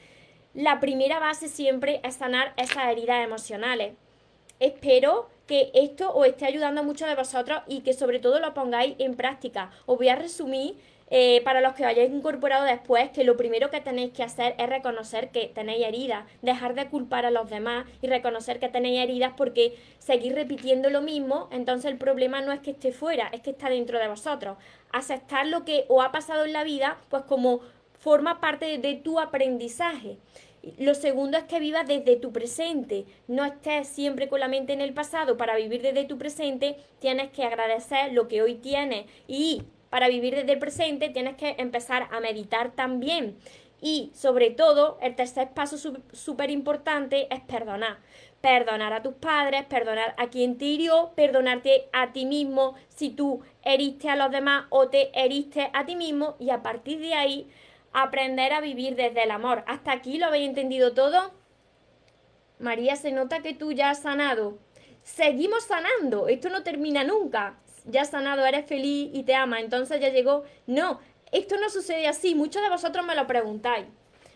[0.54, 3.94] la primera base siempre es sanar esas heridas emocionales.
[4.61, 8.54] Espero que esto os esté ayudando a muchos de vosotros y que sobre todo lo
[8.54, 9.70] pongáis en práctica.
[9.87, 10.76] Os voy a resumir
[11.11, 14.68] eh, para los que hayáis incorporado después, que lo primero que tenéis que hacer es
[14.68, 19.32] reconocer que tenéis heridas, dejar de culpar a los demás y reconocer que tenéis heridas
[19.34, 23.50] porque seguir repitiendo lo mismo, entonces el problema no es que esté fuera, es que
[23.50, 24.58] está dentro de vosotros.
[24.92, 27.61] Aceptar lo que os ha pasado en la vida, pues como
[27.98, 30.18] forma parte de tu aprendizaje.
[30.78, 34.80] Lo segundo es que vivas desde tu presente, no estés siempre con la mente en
[34.80, 35.37] el pasado.
[35.37, 40.34] Para vivir desde tu presente tienes que agradecer lo que hoy tienes y para vivir
[40.34, 43.37] desde el presente tienes que empezar a meditar también.
[43.80, 45.76] Y sobre todo, el tercer paso
[46.12, 47.98] súper importante es perdonar.
[48.40, 53.42] Perdonar a tus padres, perdonar a quien te hirió, perdonarte a ti mismo si tú
[53.62, 57.48] heriste a los demás o te heriste a ti mismo y a partir de ahí
[57.92, 59.64] aprender a vivir desde el amor.
[59.66, 61.33] ¿Hasta aquí lo habéis entendido todo?
[62.59, 64.59] María, se nota que tú ya has sanado.
[65.03, 67.57] Seguimos sanando, esto no termina nunca
[67.88, 70.44] ya has sanado, eres feliz y te ama, entonces ya llegó.
[70.66, 71.01] No,
[71.33, 72.35] esto no sucede así.
[72.35, 73.87] Muchos de vosotros me lo preguntáis.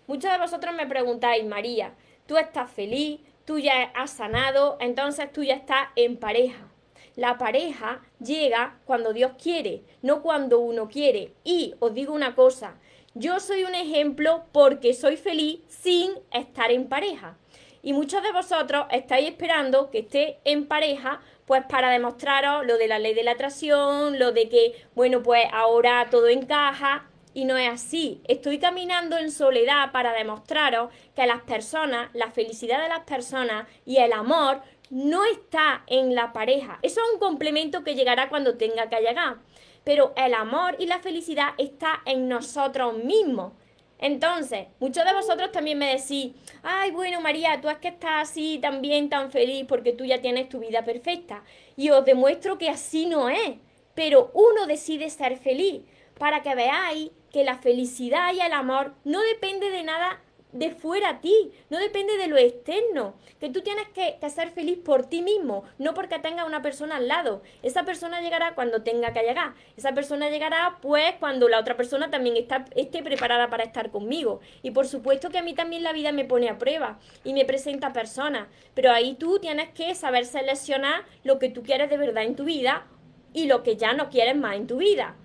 [0.07, 1.95] Muchos de vosotros me preguntáis, María,
[2.27, 6.69] tú estás feliz, tú ya has sanado, entonces tú ya estás en pareja.
[7.15, 11.35] La pareja llega cuando Dios quiere, no cuando uno quiere.
[11.45, 12.79] Y os digo una cosa,
[13.15, 17.37] yo soy un ejemplo porque soy feliz sin estar en pareja.
[17.83, 22.87] Y muchos de vosotros estáis esperando que esté en pareja pues para demostraros lo de
[22.87, 27.57] la ley de la atracción, lo de que, bueno, pues ahora todo encaja y no
[27.57, 28.23] es así.
[28.29, 33.97] Estoy caminando en soledad para demostraros que las personas, la felicidad de las personas y
[33.97, 36.79] el amor no está en la pareja.
[36.83, 39.39] Eso es un complemento que llegará cuando tenga que llegar.
[39.85, 43.53] Pero el amor y la felicidad está en nosotros mismos.
[43.99, 46.33] Entonces, muchos de vosotros también me decís,
[46.65, 50.49] ay, bueno, María, tú es que estás así también tan feliz porque tú ya tienes
[50.49, 51.45] tu vida perfecta.
[51.77, 53.59] Y os demuestro que así no es.
[53.95, 55.83] Pero uno decide ser feliz
[56.19, 60.21] para que veáis que la felicidad y el amor no depende de nada
[60.53, 64.79] de fuera a ti, no depende de lo externo, que tú tienes que, ser feliz
[64.79, 67.43] por ti mismo, no porque tenga una persona al lado.
[67.63, 72.11] Esa persona llegará cuando tenga que llegar, esa persona llegará pues cuando la otra persona
[72.11, 74.41] también esté preparada para estar conmigo.
[74.63, 77.45] Y por supuesto que a mí también la vida me pone a prueba y me
[77.45, 82.25] presenta personas, pero ahí tú tienes que saber seleccionar lo que tú quieres de verdad
[82.25, 82.87] en tu vida
[83.33, 85.17] y lo que ya no quieres más en tu vida.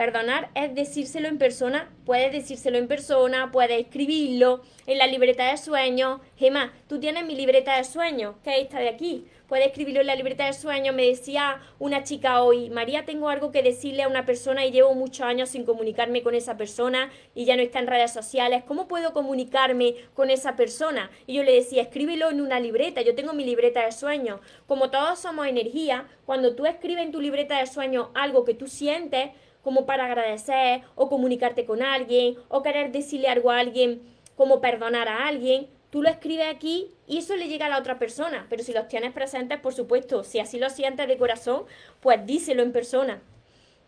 [0.00, 5.58] Perdonar es decírselo en persona, puedes decírselo en persona, puedes escribirlo en la libreta de
[5.58, 6.22] sueños.
[6.38, 9.26] Gemma, tú tienes mi libreta de sueños, que es esta de aquí.
[9.46, 10.94] Puedes escribirlo en la libreta de sueños.
[10.94, 14.94] Me decía una chica hoy, María, tengo algo que decirle a una persona y llevo
[14.94, 18.64] muchos años sin comunicarme con esa persona y ya no está en redes sociales.
[18.66, 21.10] ¿Cómo puedo comunicarme con esa persona?
[21.26, 23.02] Y yo le decía, escríbelo en una libreta.
[23.02, 24.40] Yo tengo mi libreta de sueños.
[24.66, 28.66] Como todos somos energía, cuando tú escribes en tu libreta de sueños algo que tú
[28.66, 34.02] sientes, como para agradecer o comunicarte con alguien o querer decirle algo a alguien
[34.36, 37.98] como perdonar a alguien, tú lo escribes aquí y eso le llega a la otra
[37.98, 38.46] persona.
[38.48, 41.64] Pero si los tienes presentes, por supuesto, si así lo sientes de corazón,
[42.00, 43.20] pues díselo en persona.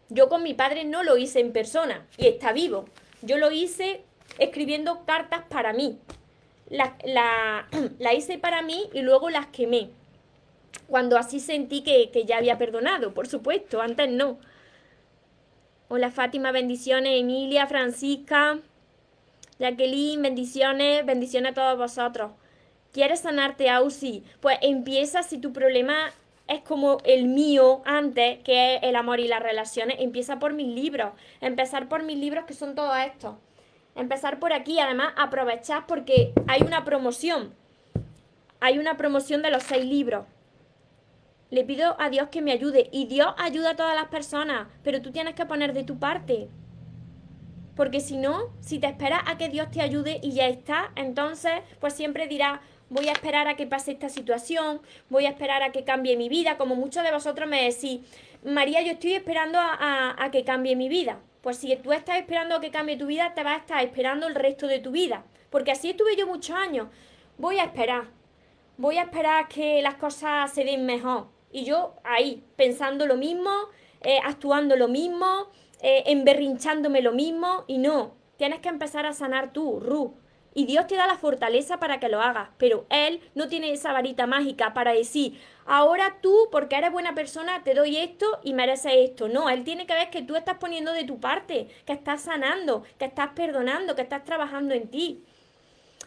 [0.09, 2.85] Yo con mi padre no lo hice en persona y está vivo.
[3.23, 4.03] Yo lo hice
[4.39, 5.99] escribiendo cartas para mí.
[6.69, 7.67] La, la,
[8.15, 9.91] hice para mí y luego las quemé.
[10.89, 14.39] Cuando así sentí que, que ya había perdonado, por supuesto, antes no.
[15.95, 17.21] Hola Fátima, bendiciones.
[17.21, 18.59] Emilia, Francisca,
[19.59, 21.05] Jacqueline, bendiciones.
[21.05, 22.33] Bendiciones a todos vosotros.
[22.93, 24.25] ¿Quieres sanarte, Ausi?
[24.41, 26.11] Pues empieza si tu problema
[26.49, 29.99] es como el mío antes, que es el amor y las relaciones.
[30.01, 31.13] Empieza por mis libros.
[31.43, 33.35] Empezar por mis libros que son todos estos.
[33.95, 34.81] Empezar por aquí.
[34.81, 37.53] Además, aprovechar porque hay una promoción.
[38.61, 40.25] Hay una promoción de los seis libros
[41.53, 45.03] le pido a Dios que me ayude y Dios ayuda a todas las personas, pero
[45.03, 46.49] tú tienes que poner de tu parte.
[47.77, 51.53] Porque si no, si te esperas a que Dios te ayude y ya está, entonces
[51.79, 55.73] pues siempre dirás, voy a esperar a que pase esta situación, voy a esperar a
[55.73, 58.01] que cambie mi vida, como muchos de vosotros me decís,
[58.43, 61.21] María, yo estoy esperando a, que cambie mi vida.
[61.43, 64.27] Pues si tú estás esperando a que cambie tu vida, te vas a estar esperando
[64.27, 65.25] el resto de tu vida.
[65.51, 66.89] Porque así estuve yo muchos años.
[67.37, 68.05] Voy a esperar.
[68.79, 71.32] Voy a esperar a que las cosas se den mejor.
[71.53, 73.51] Y yo ahí, pensando lo mismo,
[74.01, 75.51] eh, actuando lo mismo,
[75.83, 80.15] eh, emberrinchándome lo mismo, y no, tienes que empezar a sanar tú, Ru.
[80.55, 83.93] Y Dios te da la fortaleza para que lo hagas, pero Él no tiene esa
[83.93, 88.93] varita mágica para decir, ahora tú, porque eres buena persona, te doy esto y mereces
[88.97, 89.29] esto.
[89.29, 92.83] No, Él tiene que ver que tú estás poniendo de tu parte, que estás sanando,
[92.99, 95.25] que estás perdonando, que estás trabajando en ti.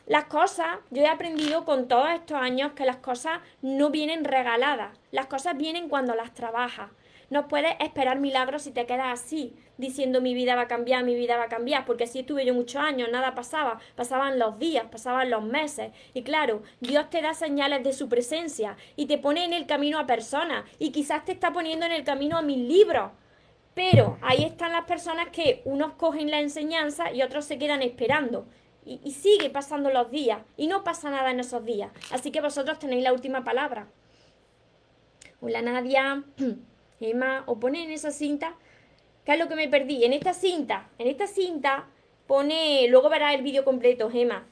[0.07, 4.95] Las cosas, yo he aprendido con todos estos años que las cosas no vienen regaladas,
[5.09, 6.91] las cosas vienen cuando las trabajas.
[7.31, 11.15] No puedes esperar milagros si te quedas así, diciendo mi vida va a cambiar, mi
[11.15, 14.85] vida va a cambiar, porque así estuve yo muchos años, nada pasaba, pasaban los días,
[14.91, 15.91] pasaban los meses.
[16.13, 19.97] Y claro, Dios te da señales de su presencia y te pone en el camino
[19.97, 23.09] a personas y quizás te está poniendo en el camino a mis libros.
[23.73, 28.45] Pero ahí están las personas que unos cogen la enseñanza y otros se quedan esperando.
[28.85, 31.91] Y, sigue pasando los días y no pasa nada en esos días.
[32.11, 33.87] Así que vosotros tenéis la última palabra.
[35.41, 36.23] Hola Nadia.
[37.01, 38.55] Emma, o pone en esa cinta,
[39.25, 40.05] ¿qué es lo que me perdí?
[40.05, 41.87] En esta cinta, en esta cinta
[42.25, 44.45] pone, luego verás el vídeo completo, Emma.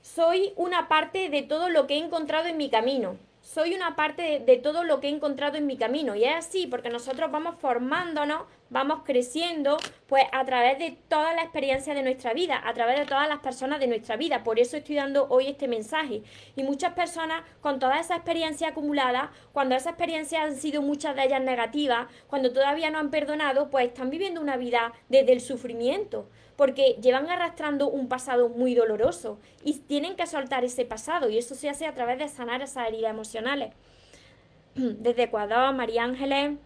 [0.00, 4.40] Soy una parte de todo lo que he encontrado en mi camino soy una parte
[4.40, 6.14] de, todo lo que he encontrado en mi camino.
[6.14, 11.42] Y es así, porque nosotros vamos formándonos, vamos creciendo, pues a través de toda la
[11.42, 14.42] experiencia de nuestra vida, a través de todas las personas de nuestra vida.
[14.42, 16.22] Por eso estoy dando hoy este mensaje.
[16.56, 21.24] Y muchas personas con toda esa experiencia acumulada, cuando esas experiencias han sido muchas de
[21.24, 26.28] ellas negativas, cuando todavía no han perdonado, pues están viviendo una vida desde el sufrimiento
[26.60, 31.54] porque llevan arrastrando un pasado muy doloroso y tienen que soltar ese pasado y eso
[31.54, 33.72] se hace a través de sanar esas heridas emocionales.
[34.74, 36.58] Desde Ecuador, María Ángeles,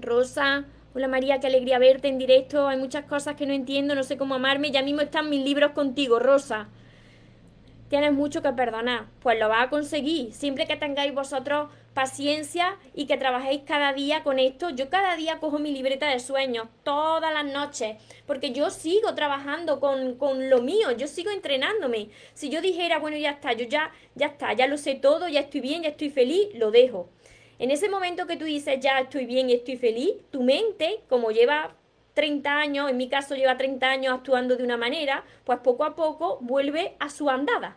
[0.00, 4.04] Rosa, hola María, qué alegría verte en directo, hay muchas cosas que no entiendo, no
[4.04, 6.68] sé cómo amarme, ya mismo están mis libros contigo, Rosa.
[7.88, 13.06] Tienes mucho que perdonar, pues lo vas a conseguir, siempre que tengáis vosotros paciencia y
[13.06, 14.70] que trabajéis cada día con esto.
[14.70, 19.80] Yo cada día cojo mi libreta de sueños, todas las noches, porque yo sigo trabajando
[19.80, 22.08] con, con, lo mío, yo sigo entrenándome.
[22.34, 25.40] Si yo dijera, bueno, ya está, yo ya, ya está, ya lo sé todo, ya
[25.40, 27.10] estoy bien, ya estoy feliz, lo dejo.
[27.58, 31.30] En ese momento que tú dices, ya estoy bien y estoy feliz, tu mente, como
[31.30, 31.74] lleva
[32.14, 35.94] 30 años, en mi caso lleva 30 años actuando de una manera, pues poco a
[35.94, 37.76] poco vuelve a su andada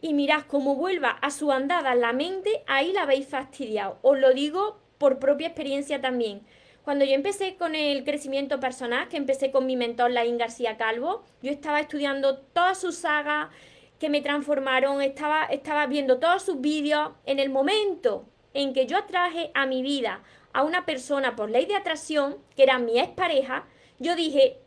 [0.00, 3.98] y mirad cómo vuelva a su andada la mente, ahí la habéis fastidiado.
[4.02, 6.42] Os lo digo por propia experiencia también.
[6.82, 11.22] Cuando yo empecé con el crecimiento personal, que empecé con mi mentor Laín García Calvo,
[11.42, 13.50] yo estaba estudiando todas sus sagas
[13.98, 17.10] que me transformaron, estaba, estaba viendo todos sus vídeos.
[17.26, 18.24] En el momento
[18.54, 20.22] en que yo atraje a mi vida
[20.52, 23.66] a una persona por ley de atracción, que era mi expareja,
[23.98, 24.58] yo dije,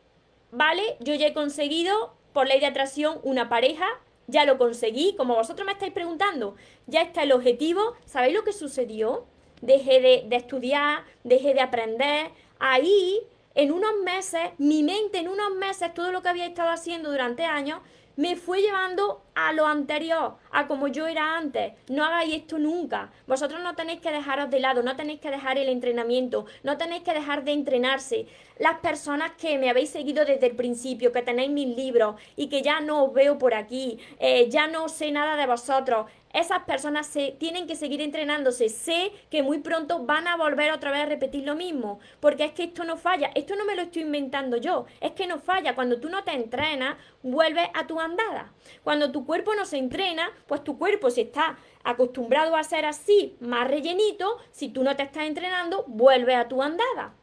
[0.52, 3.88] vale, yo ya he conseguido por ley de atracción una pareja
[4.28, 6.56] ya lo conseguí, como vosotros me estáis preguntando,
[6.88, 9.26] ya está el objetivo, ¿sabéis lo que sucedió?
[9.62, 13.20] Dejé de, de estudiar, dejé de aprender, ahí
[13.56, 17.46] en unos meses, mi mente en unos meses, todo lo que había estado haciendo durante
[17.46, 17.82] años,
[18.16, 21.74] me fue llevando a lo anterior, a como yo era antes.
[21.90, 23.12] No hagáis esto nunca.
[23.28, 27.04] Vosotros no tenéis que dejaros de lado, no tenéis que dejar el entrenamiento, no tenéis
[27.04, 28.28] que dejar de entrenarse.
[28.60, 32.62] Las personas que me habéis seguido desde el principio, que tenéis mis libros y que
[32.62, 37.06] ya no os veo por aquí, eh, ya no sé nada de vosotros, esas personas
[37.06, 38.70] se, tienen que seguir entrenándose.
[38.70, 42.52] Sé que muy pronto van a volver otra vez a repetir lo mismo, porque es
[42.54, 43.32] que esto no falla.
[43.36, 45.76] Esto no me lo estoy inventando yo, es que no falla.
[45.76, 48.52] Cuando tú no te entrenas, vuelves a tu andada.
[48.84, 53.36] Cuando tu cuerpo no se entrena, pues tu cuerpo si está acostumbrado a ser así,
[53.40, 57.14] más rellenito, si tú no te estás entrenando, vuelve a tu andada.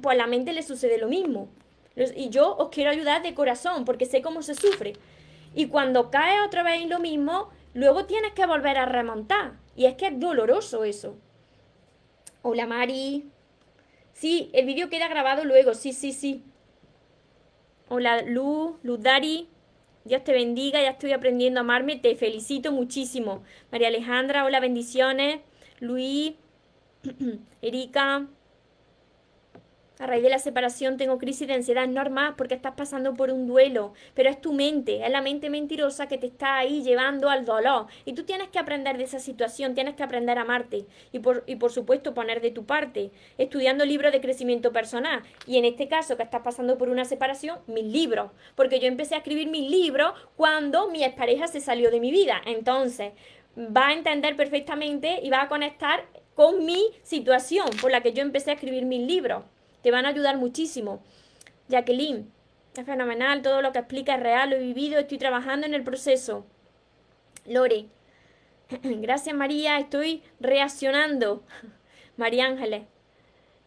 [0.00, 1.48] Pues a la mente le sucede lo mismo.
[2.16, 4.94] Y yo os quiero ayudar de corazón, porque sé cómo se sufre.
[5.54, 9.52] Y cuando cae otra vez en lo mismo, luego tienes que volver a remontar.
[9.76, 11.16] Y es que es doloroso eso.
[12.42, 13.30] Hola Mari.
[14.12, 16.42] Sí, el vídeo queda grabado luego, sí, sí, sí.
[17.88, 19.48] Hola Luz, Luz Dari.
[20.04, 23.44] Dios te bendiga, ya estoy aprendiendo a amarme, te felicito muchísimo.
[23.70, 25.40] María Alejandra, hola, bendiciones.
[25.78, 26.34] Luis,
[27.62, 28.26] Erika,
[30.00, 33.46] a raíz de la separación tengo crisis de ansiedad, normal porque estás pasando por un
[33.46, 37.44] duelo, pero es tu mente, es la mente mentirosa que te está ahí llevando al
[37.44, 37.86] dolor.
[38.04, 41.42] Y tú tienes que aprender de esa situación, tienes que aprender a amarte y por,
[41.46, 45.22] y por supuesto poner de tu parte, estudiando libros de crecimiento personal.
[45.46, 49.14] Y en este caso que estás pasando por una separación, mis libros, porque yo empecé
[49.14, 52.40] a escribir mis libros cuando mi expareja se salió de mi vida.
[52.46, 53.12] Entonces,
[53.58, 58.22] va a entender perfectamente y va a conectar con mi situación por la que yo
[58.22, 59.42] empecé a escribir mis libros
[59.90, 61.02] van a ayudar muchísimo.
[61.68, 62.30] Jacqueline,
[62.76, 65.82] es fenomenal, todo lo que explica es real, lo he vivido, estoy trabajando en el
[65.82, 66.46] proceso.
[67.46, 67.86] Lore,
[68.82, 71.42] gracias María, estoy reaccionando.
[72.16, 72.84] María Ángeles,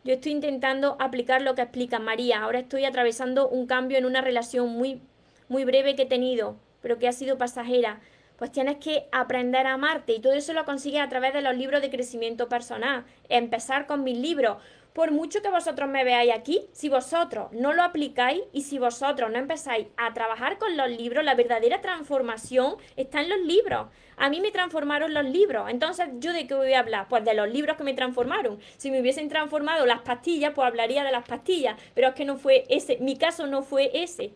[0.04, 2.42] yo estoy intentando aplicar lo que explica María.
[2.42, 5.02] Ahora estoy atravesando un cambio en una relación muy,
[5.48, 8.02] muy breve que he tenido, pero que ha sido pasajera.
[8.38, 11.56] pues tienes que aprender a amarte y todo eso lo consigues a través de los
[11.56, 13.06] libros de crecimiento personal.
[13.30, 14.58] Empezar con mis libros.
[14.94, 19.32] Por mucho que vosotros me veáis aquí, si vosotros no lo aplicáis y si vosotros
[19.32, 23.88] no empezáis a trabajar con los libros, la verdadera transformación está en los libros.
[24.18, 25.70] A mí me transformaron los libros.
[25.70, 27.08] Entonces, ¿yo de qué voy a hablar?
[27.08, 28.60] Pues de los libros que me transformaron.
[28.76, 31.80] Si me hubiesen transformado las pastillas, pues hablaría de las pastillas.
[31.96, 32.98] Pero es que no fue ese.
[33.00, 34.34] Mi caso no fue ese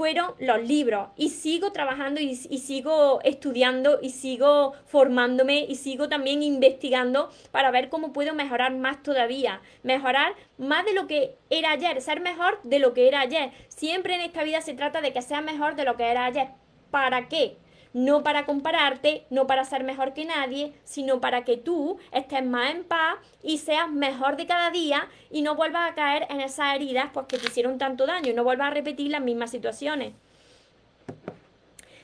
[0.00, 6.42] fueron los libros y sigo trabajando y, sigo estudiando y sigo formándome y sigo también
[6.42, 12.00] investigando para ver cómo puedo mejorar más todavía, mejorar más de lo que era ayer,
[12.00, 13.50] ser mejor de lo que era ayer.
[13.68, 16.48] Siempre en esta vida se trata de que sea mejor de lo que era ayer.
[16.90, 17.58] ¿Para qué?
[17.92, 22.70] No para compararte, no para ser mejor que nadie, sino para que tú estés más
[22.70, 26.74] en paz y seas mejor de cada día y no vuelvas a caer en esas
[26.74, 30.12] heridas pues, que te hicieron tanto daño y no vuelvas a repetir las mismas situaciones.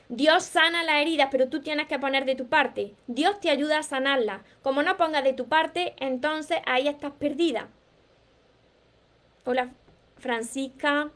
[0.09, 2.95] Dios sana las heridas, pero tú tienes que poner de tu parte.
[3.09, 4.43] Dios te ayuda a sanarlas.
[4.63, 7.69] Como no pongas de tu parte, entonces ahí estás perdida.
[9.45, 9.71] Hola,
[10.19, 11.11] Francisca.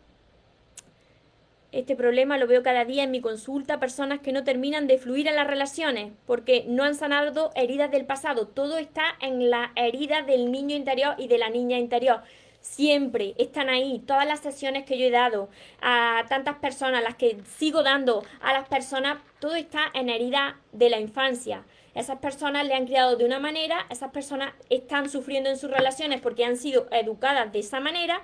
[1.72, 5.28] Este problema lo veo cada día en mi consulta, personas que no terminan de fluir
[5.28, 8.48] en las relaciones porque no han sanado heridas del pasado.
[8.48, 12.22] Todo está en la herida del niño interior y de la niña interior.
[12.60, 15.48] Siempre están ahí, todas las sesiones que yo he dado
[15.80, 20.90] a tantas personas, las que sigo dando a las personas, todo está en herida de
[20.90, 21.64] la infancia.
[21.94, 26.20] Esas personas le han criado de una manera, esas personas están sufriendo en sus relaciones
[26.20, 28.22] porque han sido educadas de esa manera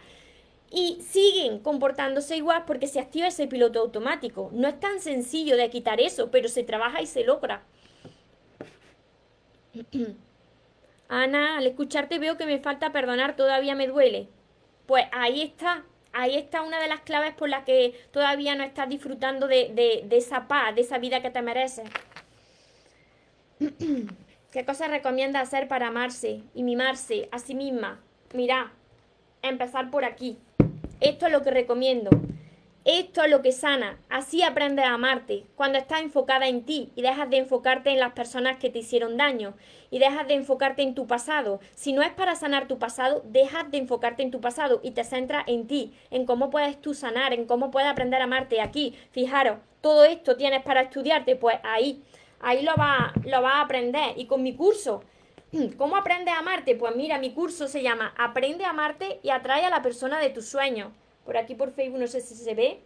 [0.70, 4.50] y siguen comportándose igual porque se activa ese piloto automático.
[4.52, 7.62] No es tan sencillo de quitar eso, pero se trabaja y se logra.
[11.08, 14.28] Ana, al escucharte veo que me falta perdonar, todavía me duele.
[14.86, 18.88] Pues ahí está, ahí está una de las claves por las que todavía no estás
[18.88, 19.70] disfrutando de,
[20.04, 21.88] de esa paz, de esa vida que te mereces.
[24.52, 28.00] ¿Qué cosas recomienda hacer para amarse y mimarse a sí misma?
[28.32, 28.72] Mira,
[29.42, 30.38] empezar por aquí.
[31.00, 32.10] Esto es lo que recomiendo.
[32.86, 33.98] Esto es lo que sana.
[34.08, 35.44] Así aprendes a amarte.
[35.56, 39.16] Cuando estás enfocada en ti y dejas de enfocarte en las personas que te hicieron
[39.16, 39.54] daño
[39.90, 41.60] y dejas de enfocarte en tu pasado.
[41.74, 45.04] Si no es para sanar tu pasado, dejas de enfocarte en tu pasado y te
[45.04, 48.94] centras en ti, en cómo puedes tú sanar, en cómo puedes aprender a amarte aquí.
[49.10, 52.02] Fijaros, todo esto tienes para estudiarte, pues ahí,
[52.40, 54.14] ahí lo vas lo va a aprender.
[54.16, 55.02] Y con mi curso
[55.78, 56.74] ¿Cómo aprendes a amarte?
[56.74, 60.30] Pues mira, mi curso se llama Aprende a amarte y atrae a la persona de
[60.30, 60.92] tus sueños.
[61.24, 62.80] Por aquí por Facebook no sé si se ve.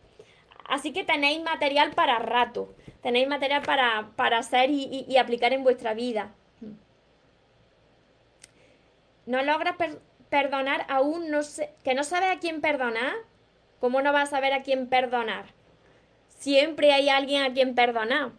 [0.67, 2.75] Así que tenéis material para rato.
[3.03, 6.33] Tenéis material para, para hacer y, aplicar en vuestra vida.
[9.27, 9.77] No logras
[10.29, 11.41] perdonar aún, no
[11.85, 13.15] que no sabes a quién perdonar.
[13.81, 15.47] ¿Cómo no vas a saber a quién perdonar?
[16.39, 18.33] Siempre hay alguien a quien perdonar.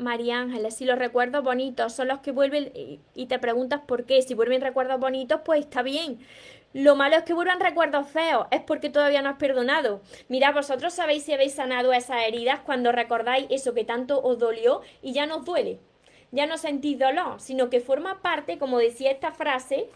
[0.00, 2.72] María Ángeles, si los recuerdos bonitos son los que vuelven
[3.14, 6.18] y te preguntas por qué, si vuelven recuerdos bonitos, pues está bien.
[6.72, 10.02] Lo malo es que vuelvan recuerdos feos, es porque todavía no has perdonado.
[10.28, 14.80] Mira, vosotros sabéis si habéis sanado esas heridas cuando recordáis eso que tanto os dolió
[15.02, 15.80] y ya no os duele.
[16.30, 19.88] Ya no sentís dolor, sino que forma parte, como decía esta frase,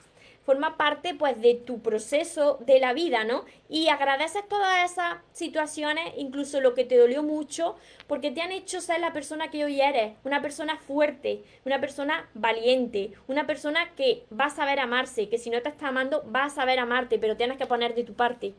[0.45, 3.45] forma parte pues de tu proceso de la vida, ¿no?
[3.69, 7.77] Y agradeces todas esas situaciones, incluso lo que te dolió mucho,
[8.07, 12.29] porque te han hecho ser la persona que hoy eres, una persona fuerte, una persona
[12.35, 16.45] valiente, una persona que va a saber amarse, que si no te está amando, va
[16.45, 18.55] a saber amarte, pero tienes que poner de tu parte.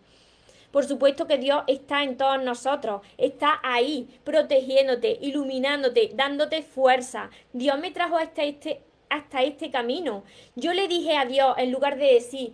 [0.71, 7.29] Por supuesto que Dios está en todos nosotros, está ahí, protegiéndote, iluminándote, dándote fuerza.
[7.53, 10.23] Dios me trajo hasta este, hasta este camino.
[10.55, 12.53] Yo le dije a Dios, en lugar de decir,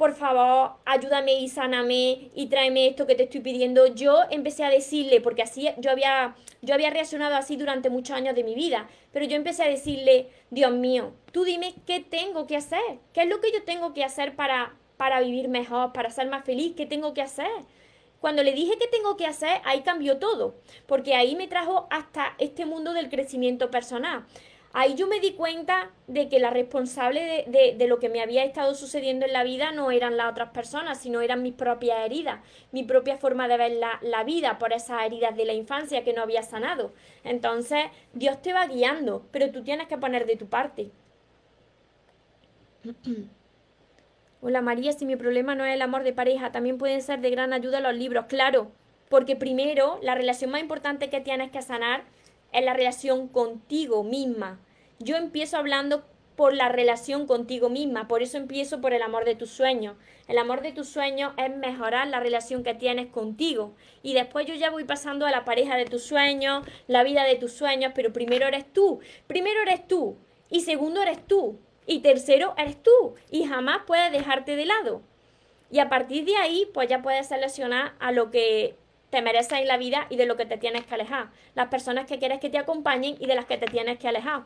[0.00, 4.70] por favor, ayúdame y sáname y tráeme esto que te estoy pidiendo, yo empecé a
[4.70, 8.88] decirle, porque así yo había, yo había reaccionado así durante muchos años de mi vida,
[9.12, 12.80] pero yo empecé a decirle, Dios mío, tú dime qué tengo que hacer,
[13.12, 16.46] qué es lo que yo tengo que hacer para, para vivir mejor, para ser más
[16.46, 17.50] feliz, qué tengo que hacer.
[18.20, 20.54] Cuando le dije qué tengo que hacer, ahí cambió todo,
[20.86, 24.24] porque ahí me trajo hasta este mundo del crecimiento personal.
[24.72, 28.74] Ahí yo me di cuenta de que la responsable de, lo que me había estado
[28.76, 32.38] sucediendo en la vida no eran las otras personas, sino eran mis propias heridas,
[32.70, 36.12] mi propia forma de ver la, la vida por esas heridas de la infancia que
[36.12, 36.92] no había sanado.
[37.24, 40.92] Entonces, Dios te va guiando, pero tú tienes que poner de tu parte.
[44.42, 47.30] Hola María, si mi problema no es el amor de pareja, también pueden ser de
[47.30, 48.70] gran ayuda los libros, claro,
[49.08, 52.04] porque primero la relación más importante que tienes que sanar
[52.52, 54.60] es la relación contigo misma.
[54.98, 56.04] Yo empiezo hablando
[56.40, 58.08] por la relación contigo misma.
[58.08, 59.96] Por eso empiezo por el amor de tus sueños.
[60.26, 63.74] El amor de tus sueños es mejorar la relación que tienes contigo.
[64.02, 67.36] Y después yo ya voy pasando a la pareja de tus sueños, la vida de
[67.36, 69.00] tus sueños, pero primero eres tú.
[69.26, 70.16] Primero eres tú.
[70.48, 71.58] Y segundo eres tú.
[71.86, 73.16] Y tercero eres tú.
[73.30, 75.02] Y jamás puedes dejarte de lado.
[75.70, 78.76] Y a partir de ahí, pues ya puedes seleccionar a lo que
[79.10, 81.30] te mereces en la vida y de lo que te tienes que alejar.
[81.54, 84.44] Las personas que quieres que te acompañen y de las que te tienes que alejar.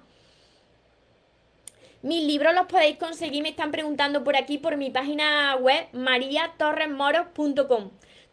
[2.03, 7.93] Mis libros los podéis conseguir, me están preguntando por aquí, por mi página web, mariatorresmoros.com.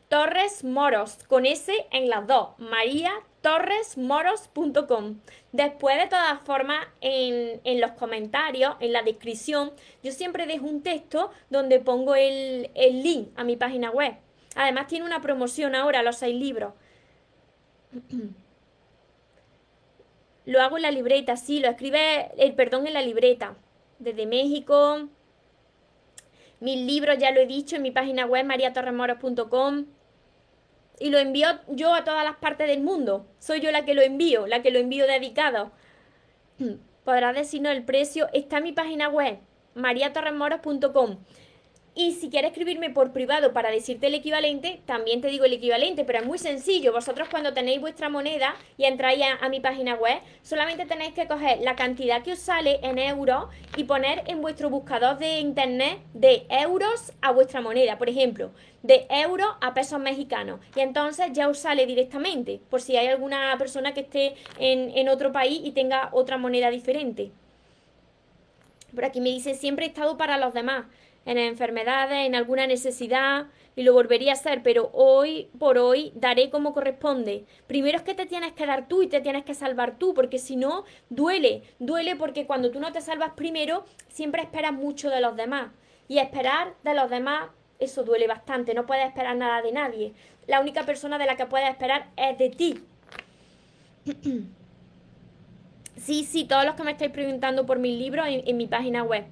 [0.10, 5.22] Torres Moros, con S en las dos, mariatorresmoros.com.
[5.54, 9.72] Después, de todas formas, en, en, los comentarios, en la descripción,
[10.04, 14.18] yo siempre dejo un texto donde pongo el, el link a mi página web.
[14.56, 16.74] Además, tiene una promoción ahora, los seis libros.
[20.46, 23.56] Lo hago en la libreta, sí, lo escribe el perdón en la libreta.
[24.00, 25.08] Desde México.
[26.60, 29.86] Mis libros ya lo he dicho en mi página web mariatorremoros.com.
[31.00, 33.26] Y lo envío yo a todas las partes del mundo.
[33.40, 35.72] Soy yo la que lo envío, la que lo envío dedicado.
[37.06, 38.30] Podrás decirnos el precio.
[38.34, 39.40] Está en mi página web
[39.76, 41.18] mariatorremoros.com.
[41.94, 46.06] Y si quieres escribirme por privado para decirte el equivalente, también te digo el equivalente,
[46.06, 46.94] pero es muy sencillo.
[46.94, 51.60] Vosotros cuando tenéis vuestra moneda y entráis a, mi página web, solamente tenéis que coger
[51.60, 56.46] la cantidad que os sale en euros y poner en vuestro buscador de internet de
[56.50, 57.98] euros a vuestra moneda.
[57.98, 58.52] Por ejemplo,
[58.84, 60.62] de euros a pesos mexicanos.
[60.78, 65.10] Y entonces ya os sale directamente, por si hay alguna persona que esté en, en
[65.10, 67.32] otro país y tenga otra moneda diferente.
[68.96, 70.86] Por aquí me dice, siempre estado para los demás
[71.26, 76.50] en enfermedades, en alguna necesidad, y lo volvería a hacer, pero hoy por hoy daré
[76.50, 77.46] como corresponde.
[77.68, 80.40] Primero es que te tienes que dar tú y te tienes que salvar tú, porque
[80.40, 85.22] si no, duele, duele porque cuando tú no te salvas primero, siempre esperas mucho de
[85.22, 85.72] los demás.
[86.08, 87.50] Y esperar de los demás,
[87.80, 90.14] eso duele bastante, no puedes esperar nada de nadie.
[90.48, 92.84] La única persona de la que puedes esperar es de ti.
[95.96, 99.24] sí, sí, todos los que me estáis preguntando por mis libros en mi página web.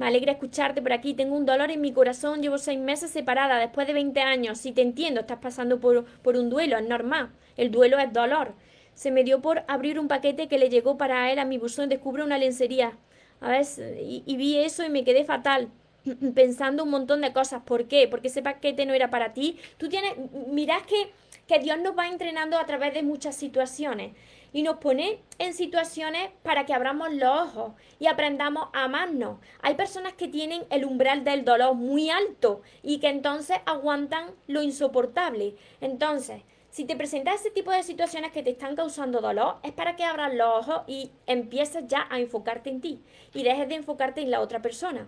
[0.00, 1.12] Me alegra escucharte por aquí.
[1.12, 2.40] Tengo un dolor en mi corazón.
[2.40, 4.56] Llevo seis meses separada después de 20 años.
[4.56, 6.78] Si te entiendo, estás pasando por, por un duelo.
[6.78, 7.28] Es normal.
[7.58, 8.54] El duelo es dolor.
[8.94, 11.90] Se me dio por abrir un paquete que le llegó para él a mi buzón.
[11.90, 12.96] Descubro una lencería.
[13.42, 13.66] A ver,
[14.00, 15.68] y, vi eso y me quedé fatal
[16.34, 17.60] pensando un montón de cosas.
[17.62, 18.08] ¿Por qué?
[18.08, 19.58] Porque ese paquete no era para ti.
[19.76, 20.14] Tú tienes,
[20.50, 21.12] mirad que,
[21.46, 24.12] que Dios nos va entrenando a través de muchas situaciones
[24.52, 29.38] y nos pone en situaciones para que abramos los ojos y aprendamos a amarnos.
[29.62, 34.62] Hay personas que tienen el umbral del dolor muy alto y que entonces aguantan lo
[34.62, 35.54] insoportable.
[35.80, 39.96] Entonces, si te presentas ese tipo de situaciones que te están causando dolor, es para
[39.96, 43.00] que abras los ojos y empieces ya a enfocarte en ti
[43.34, 45.06] y dejes de enfocarte en la otra persona.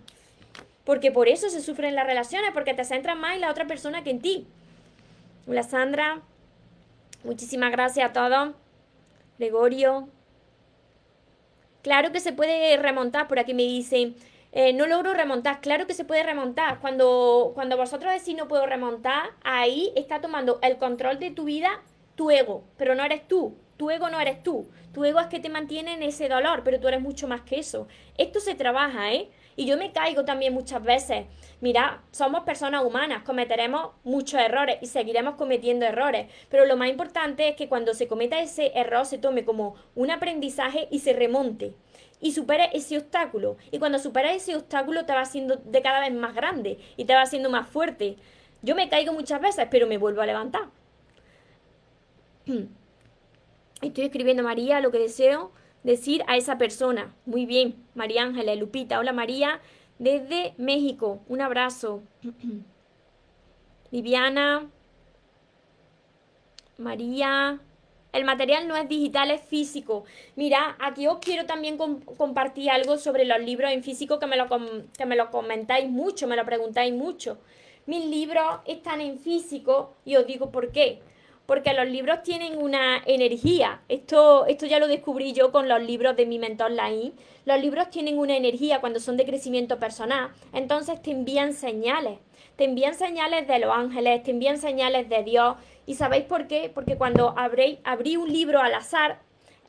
[0.83, 4.03] Porque por eso se sufren las relaciones, porque te centras más en la otra persona
[4.03, 4.47] que en ti.
[5.47, 6.21] Hola Sandra,
[7.23, 8.62] muchísimas gracias a todos.
[9.37, 10.09] Gregorio.
[11.81, 14.15] Claro que se puede remontar, por aquí me dicen,
[14.51, 15.61] eh, no logro remontar.
[15.61, 16.79] Claro que se puede remontar.
[16.79, 21.81] Cuando, cuando vosotros decís no puedo remontar, ahí está tomando el control de tu vida
[22.15, 23.55] tu ego, pero no eres tú.
[23.77, 24.69] Tu ego no eres tú.
[24.93, 27.59] Tu ego es que te mantiene en ese dolor, pero tú eres mucho más que
[27.59, 27.87] eso.
[28.17, 29.29] Esto se trabaja, ¿eh?
[29.55, 31.25] Y yo me caigo también muchas veces.
[31.61, 36.27] Mira, somos personas humanas, cometeremos muchos errores y seguiremos cometiendo errores.
[36.49, 40.11] Pero lo más importante es que cuando se cometa ese error se tome como un
[40.11, 41.73] aprendizaje y se remonte.
[42.19, 43.57] Y supere ese obstáculo.
[43.71, 47.13] Y cuando superas ese obstáculo te va haciendo de cada vez más grande y te
[47.13, 48.17] va haciendo más fuerte.
[48.61, 50.69] Yo me caigo muchas veces, pero me vuelvo a levantar.
[53.81, 55.51] Estoy escribiendo María lo que deseo
[55.83, 57.13] decir a esa persona.
[57.25, 58.99] Muy bien, María Ángela, Lupita.
[58.99, 59.61] Hola María,
[59.99, 61.21] desde México.
[61.27, 62.01] Un abrazo.
[63.91, 64.69] Viviana.
[66.77, 67.59] María.
[68.11, 70.03] El material no es digital, es físico.
[70.35, 74.47] Mira, aquí os quiero también compartir algo sobre los libros en físico que me, lo
[74.47, 77.39] que me lo comentáis mucho, me lo preguntáis mucho.
[77.87, 81.01] Mis libros están en físico y os digo por qué
[81.45, 83.81] porque los libros tienen una energía.
[83.89, 87.13] Esto, esto ya lo descubrí yo con los libros de mi mentor Lain.
[87.45, 92.19] Los libros tienen una energía cuando son de crecimiento personal, entonces te envían señales.
[92.55, 95.55] Te envían señales de los ángeles, te envían señales de Dios.
[95.87, 96.71] ¿Y sabéis por qué?
[96.73, 99.19] Porque cuando abrí, abrí un libro al azar,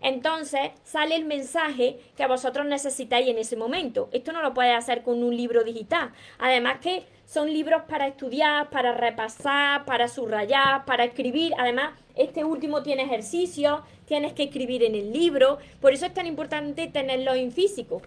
[0.02, 4.10] entonces sale el mensaje que vosotros necesitáis en ese momento.
[4.12, 6.12] Esto no lo puedes hacer con un libro digital.
[6.38, 11.52] Además que son libros para estudiar, para repasar, para subrayar, para escribir.
[11.58, 15.58] Además, este último tiene ejercicios, tienes que escribir en el libro.
[15.80, 18.02] Por eso es tan importante tenerlo en físico.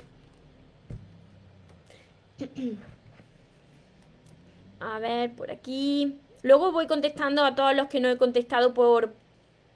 [4.80, 6.20] A ver, por aquí.
[6.44, 9.14] Luego voy contestando a todos los que no he contestado por,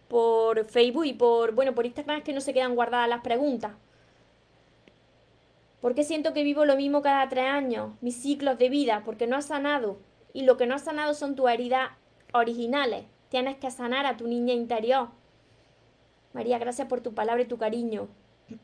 [0.08, 3.72] por Facebook y por, bueno, por Instagram es que no se quedan guardadas las preguntas.
[5.82, 7.94] ¿Por qué siento que vivo lo mismo cada tres años?
[8.02, 9.98] Mis ciclos de vida, porque no has sanado.
[10.32, 11.90] Y lo que no has sanado son tus heridas
[12.34, 13.06] originales.
[13.30, 15.10] Tienes que sanar a tu niña interior.
[16.34, 18.08] María, gracias por tu palabra y tu cariño.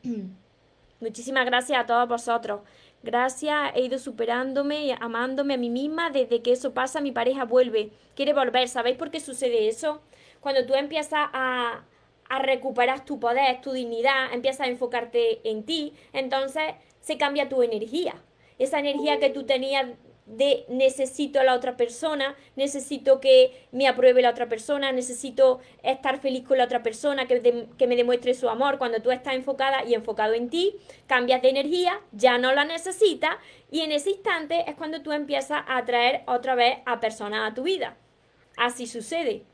[1.00, 2.60] Muchísimas gracias a todos vosotros.
[3.02, 6.10] Gracias, he ido superándome, amándome a mí misma.
[6.10, 7.90] Desde que eso pasa, mi pareja vuelve.
[8.14, 8.68] Quiere volver.
[8.68, 10.00] ¿Sabéis por qué sucede eso?
[10.40, 11.84] Cuando tú empiezas a,
[12.28, 16.74] a recuperar tu poder, tu dignidad, empiezas a enfocarte en ti, entonces
[17.08, 18.14] se cambia tu energía.
[18.58, 19.86] Esa energía que tú tenías
[20.26, 26.20] de necesito a la otra persona, necesito que me apruebe la otra persona, necesito estar
[26.20, 28.76] feliz con la otra persona, que, que, me demuestre su amor.
[28.76, 33.36] Cuando tú estás enfocada y enfocado en ti, cambias de energía, ya no la necesitas
[33.70, 37.54] y en ese instante es cuando tú empiezas a atraer otra vez a personas a
[37.54, 37.96] tu vida.
[38.58, 39.46] Así sucede.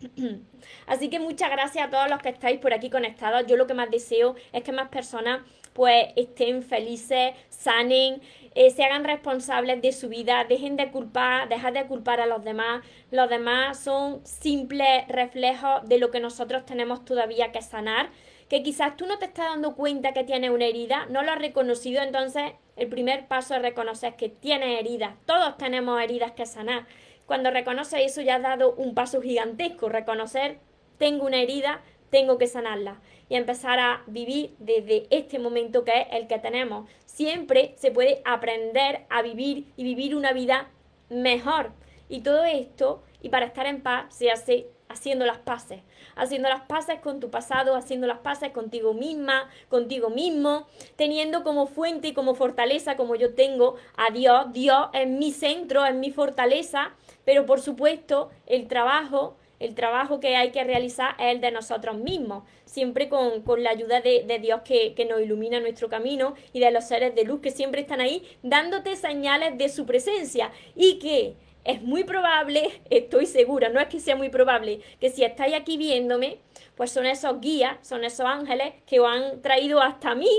[0.86, 3.46] Así que muchas gracias a todos los que estáis por aquí conectados.
[3.48, 5.40] Yo lo que más deseo es que más personas
[5.72, 8.20] pues estén felices, sanen,
[8.54, 12.42] eh, se hagan responsables de su vida, dejen de culpar, dejar de culpar a los
[12.44, 12.84] demás.
[13.10, 18.10] Los demás son simples reflejos de lo que nosotros tenemos todavía que sanar.
[18.48, 21.38] Que quizás tú no te estás dando cuenta que tienes una herida, no lo has
[21.38, 25.14] reconocido, entonces el primer paso es reconocer que tienes heridas.
[25.24, 26.86] Todos tenemos heridas que sanar.
[27.26, 30.58] Cuando reconoces eso ya has dado un paso gigantesco, reconocer
[30.98, 33.00] tengo una herida, tengo que sanarla
[33.30, 36.90] y empezar a vivir desde este momento que es el que tenemos.
[37.06, 40.68] Siempre se puede aprender a vivir y vivir una vida
[41.08, 41.70] mejor.
[42.08, 45.80] Y todo esto, y para estar en paz, se hace haciendo las paces,
[46.16, 50.66] haciendo las paces con tu pasado, haciendo las paces contigo misma, contigo mismo,
[50.96, 55.86] teniendo como fuente y como fortaleza, como yo tengo a Dios, Dios es mi centro,
[55.86, 61.34] es mi fortaleza, pero por supuesto el trabajo el trabajo que hay que realizar es
[61.34, 65.88] el de nosotros mismos, siempre con, la ayuda de, Dios que, que, nos ilumina nuestro
[65.88, 69.86] camino y de los seres de luz que siempre están ahí dándote señales de su
[69.86, 71.34] presencia y que
[71.64, 75.76] es muy probable, estoy segura, no es que sea muy probable, que si estáis aquí
[75.76, 76.38] viéndome,
[76.74, 80.30] pues son esos guías, son esos ángeles que os han traído hasta mí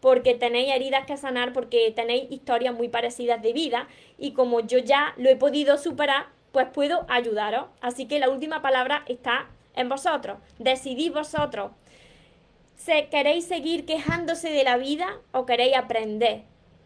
[0.00, 4.78] porque tenéis heridas que sanar, porque tenéis historias muy parecidas de vida y como yo
[4.78, 7.66] ya lo he podido superar, pues puedo ayudaros.
[7.80, 10.38] Así que la última palabra está en vosotros.
[10.58, 11.72] Decidid vosotros.
[13.10, 16.42] ¿Queréis seguir quejándose de la vida o queréis aprender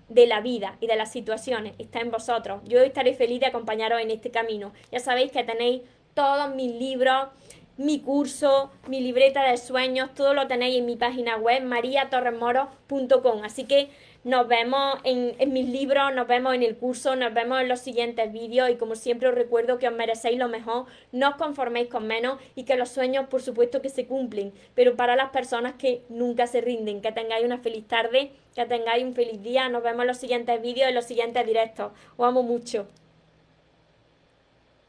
[0.08, 1.74] de la vida y de las situaciones?
[1.78, 2.60] Está en vosotros.
[2.64, 4.72] Yo estaré feliz de acompañaros en este camino.
[4.90, 5.82] Ya sabéis que tenéis
[6.14, 7.28] todos mis libros,
[7.76, 13.44] mi curso, mi libreta de sueños, todo lo tenéis en mi página web mariatorremoro.com.
[13.44, 13.90] Así que
[14.24, 18.32] nos vemos en, mis libros, nos vemos en el curso, nos vemos en los siguientes
[18.32, 22.06] vídeos y como siempre os recuerdo que os merecéis lo mejor, no os conforméis con
[22.06, 26.02] menos y que los sueños por supuesto que se cumplen, pero para las personas que
[26.08, 30.02] nunca se rinden, que tengáis una feliz tarde, que tengáis un feliz día, nos vemos
[30.02, 31.92] en los siguientes vídeos, en los siguientes directos.
[32.16, 32.86] Os amo mucho.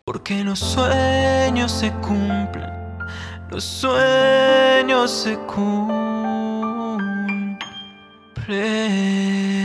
[0.05, 2.69] Porque los sueños se cumplen,
[3.49, 6.22] los sueños se cumplen.
[8.45, 9.62] pray.